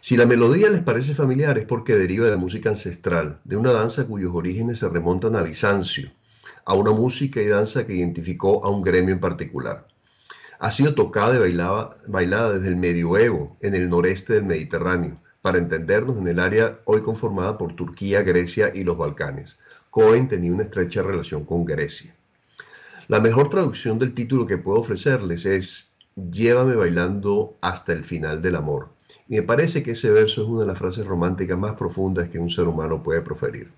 [0.00, 4.06] Si la melodía les parece familiar es porque deriva de música ancestral, de una danza
[4.06, 6.10] cuyos orígenes se remontan a Bizancio,
[6.64, 9.86] a una música y danza que identificó a un gremio en particular.
[10.58, 15.58] Ha sido tocada y bailaba- bailada desde el medioevo en el noreste del Mediterráneo, para
[15.58, 19.58] entendernos en el área hoy conformada por Turquía, Grecia y los Balcanes.
[19.90, 22.14] Cohen tenía una estrecha relación con Grecia.
[23.08, 28.56] La mejor traducción del título que puedo ofrecerles es Llévame bailando hasta el final del
[28.56, 28.88] amor.
[29.28, 32.38] Y me parece que ese verso es una de las frases románticas más profundas que
[32.38, 33.70] un ser humano puede proferir.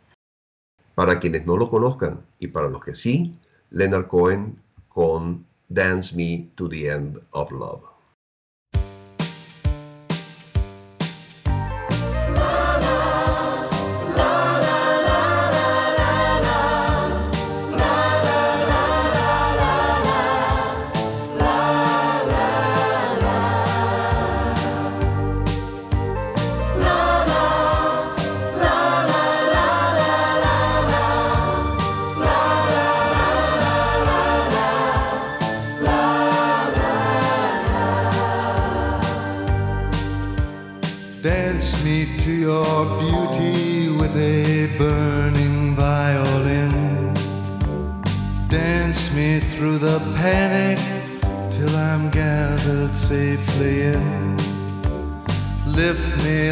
[0.96, 6.48] Para quienes no lo conozcan y para los que sí, Leonard Cohen con Dance Me
[6.54, 7.95] to the End of Love.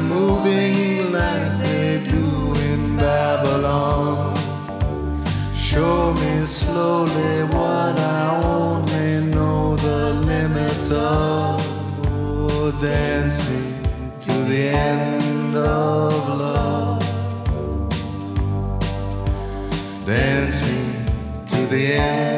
[0.00, 4.36] moving like they do in Babylon.
[5.54, 11.60] Show me slowly what I only know the limits of.
[12.06, 13.74] Oh, dance me
[14.20, 17.02] to the end of love.
[20.06, 20.80] Dance me
[21.46, 22.37] to the end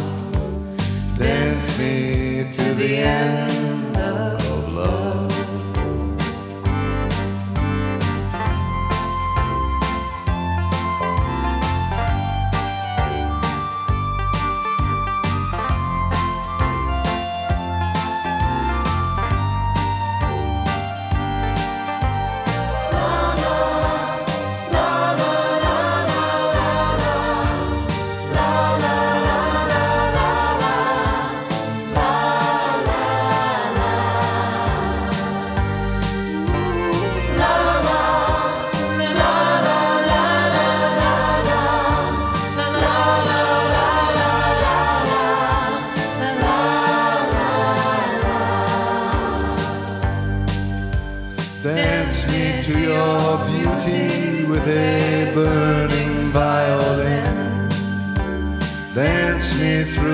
[1.21, 4.50] Dance me to the end of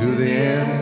[0.00, 0.79] to the end.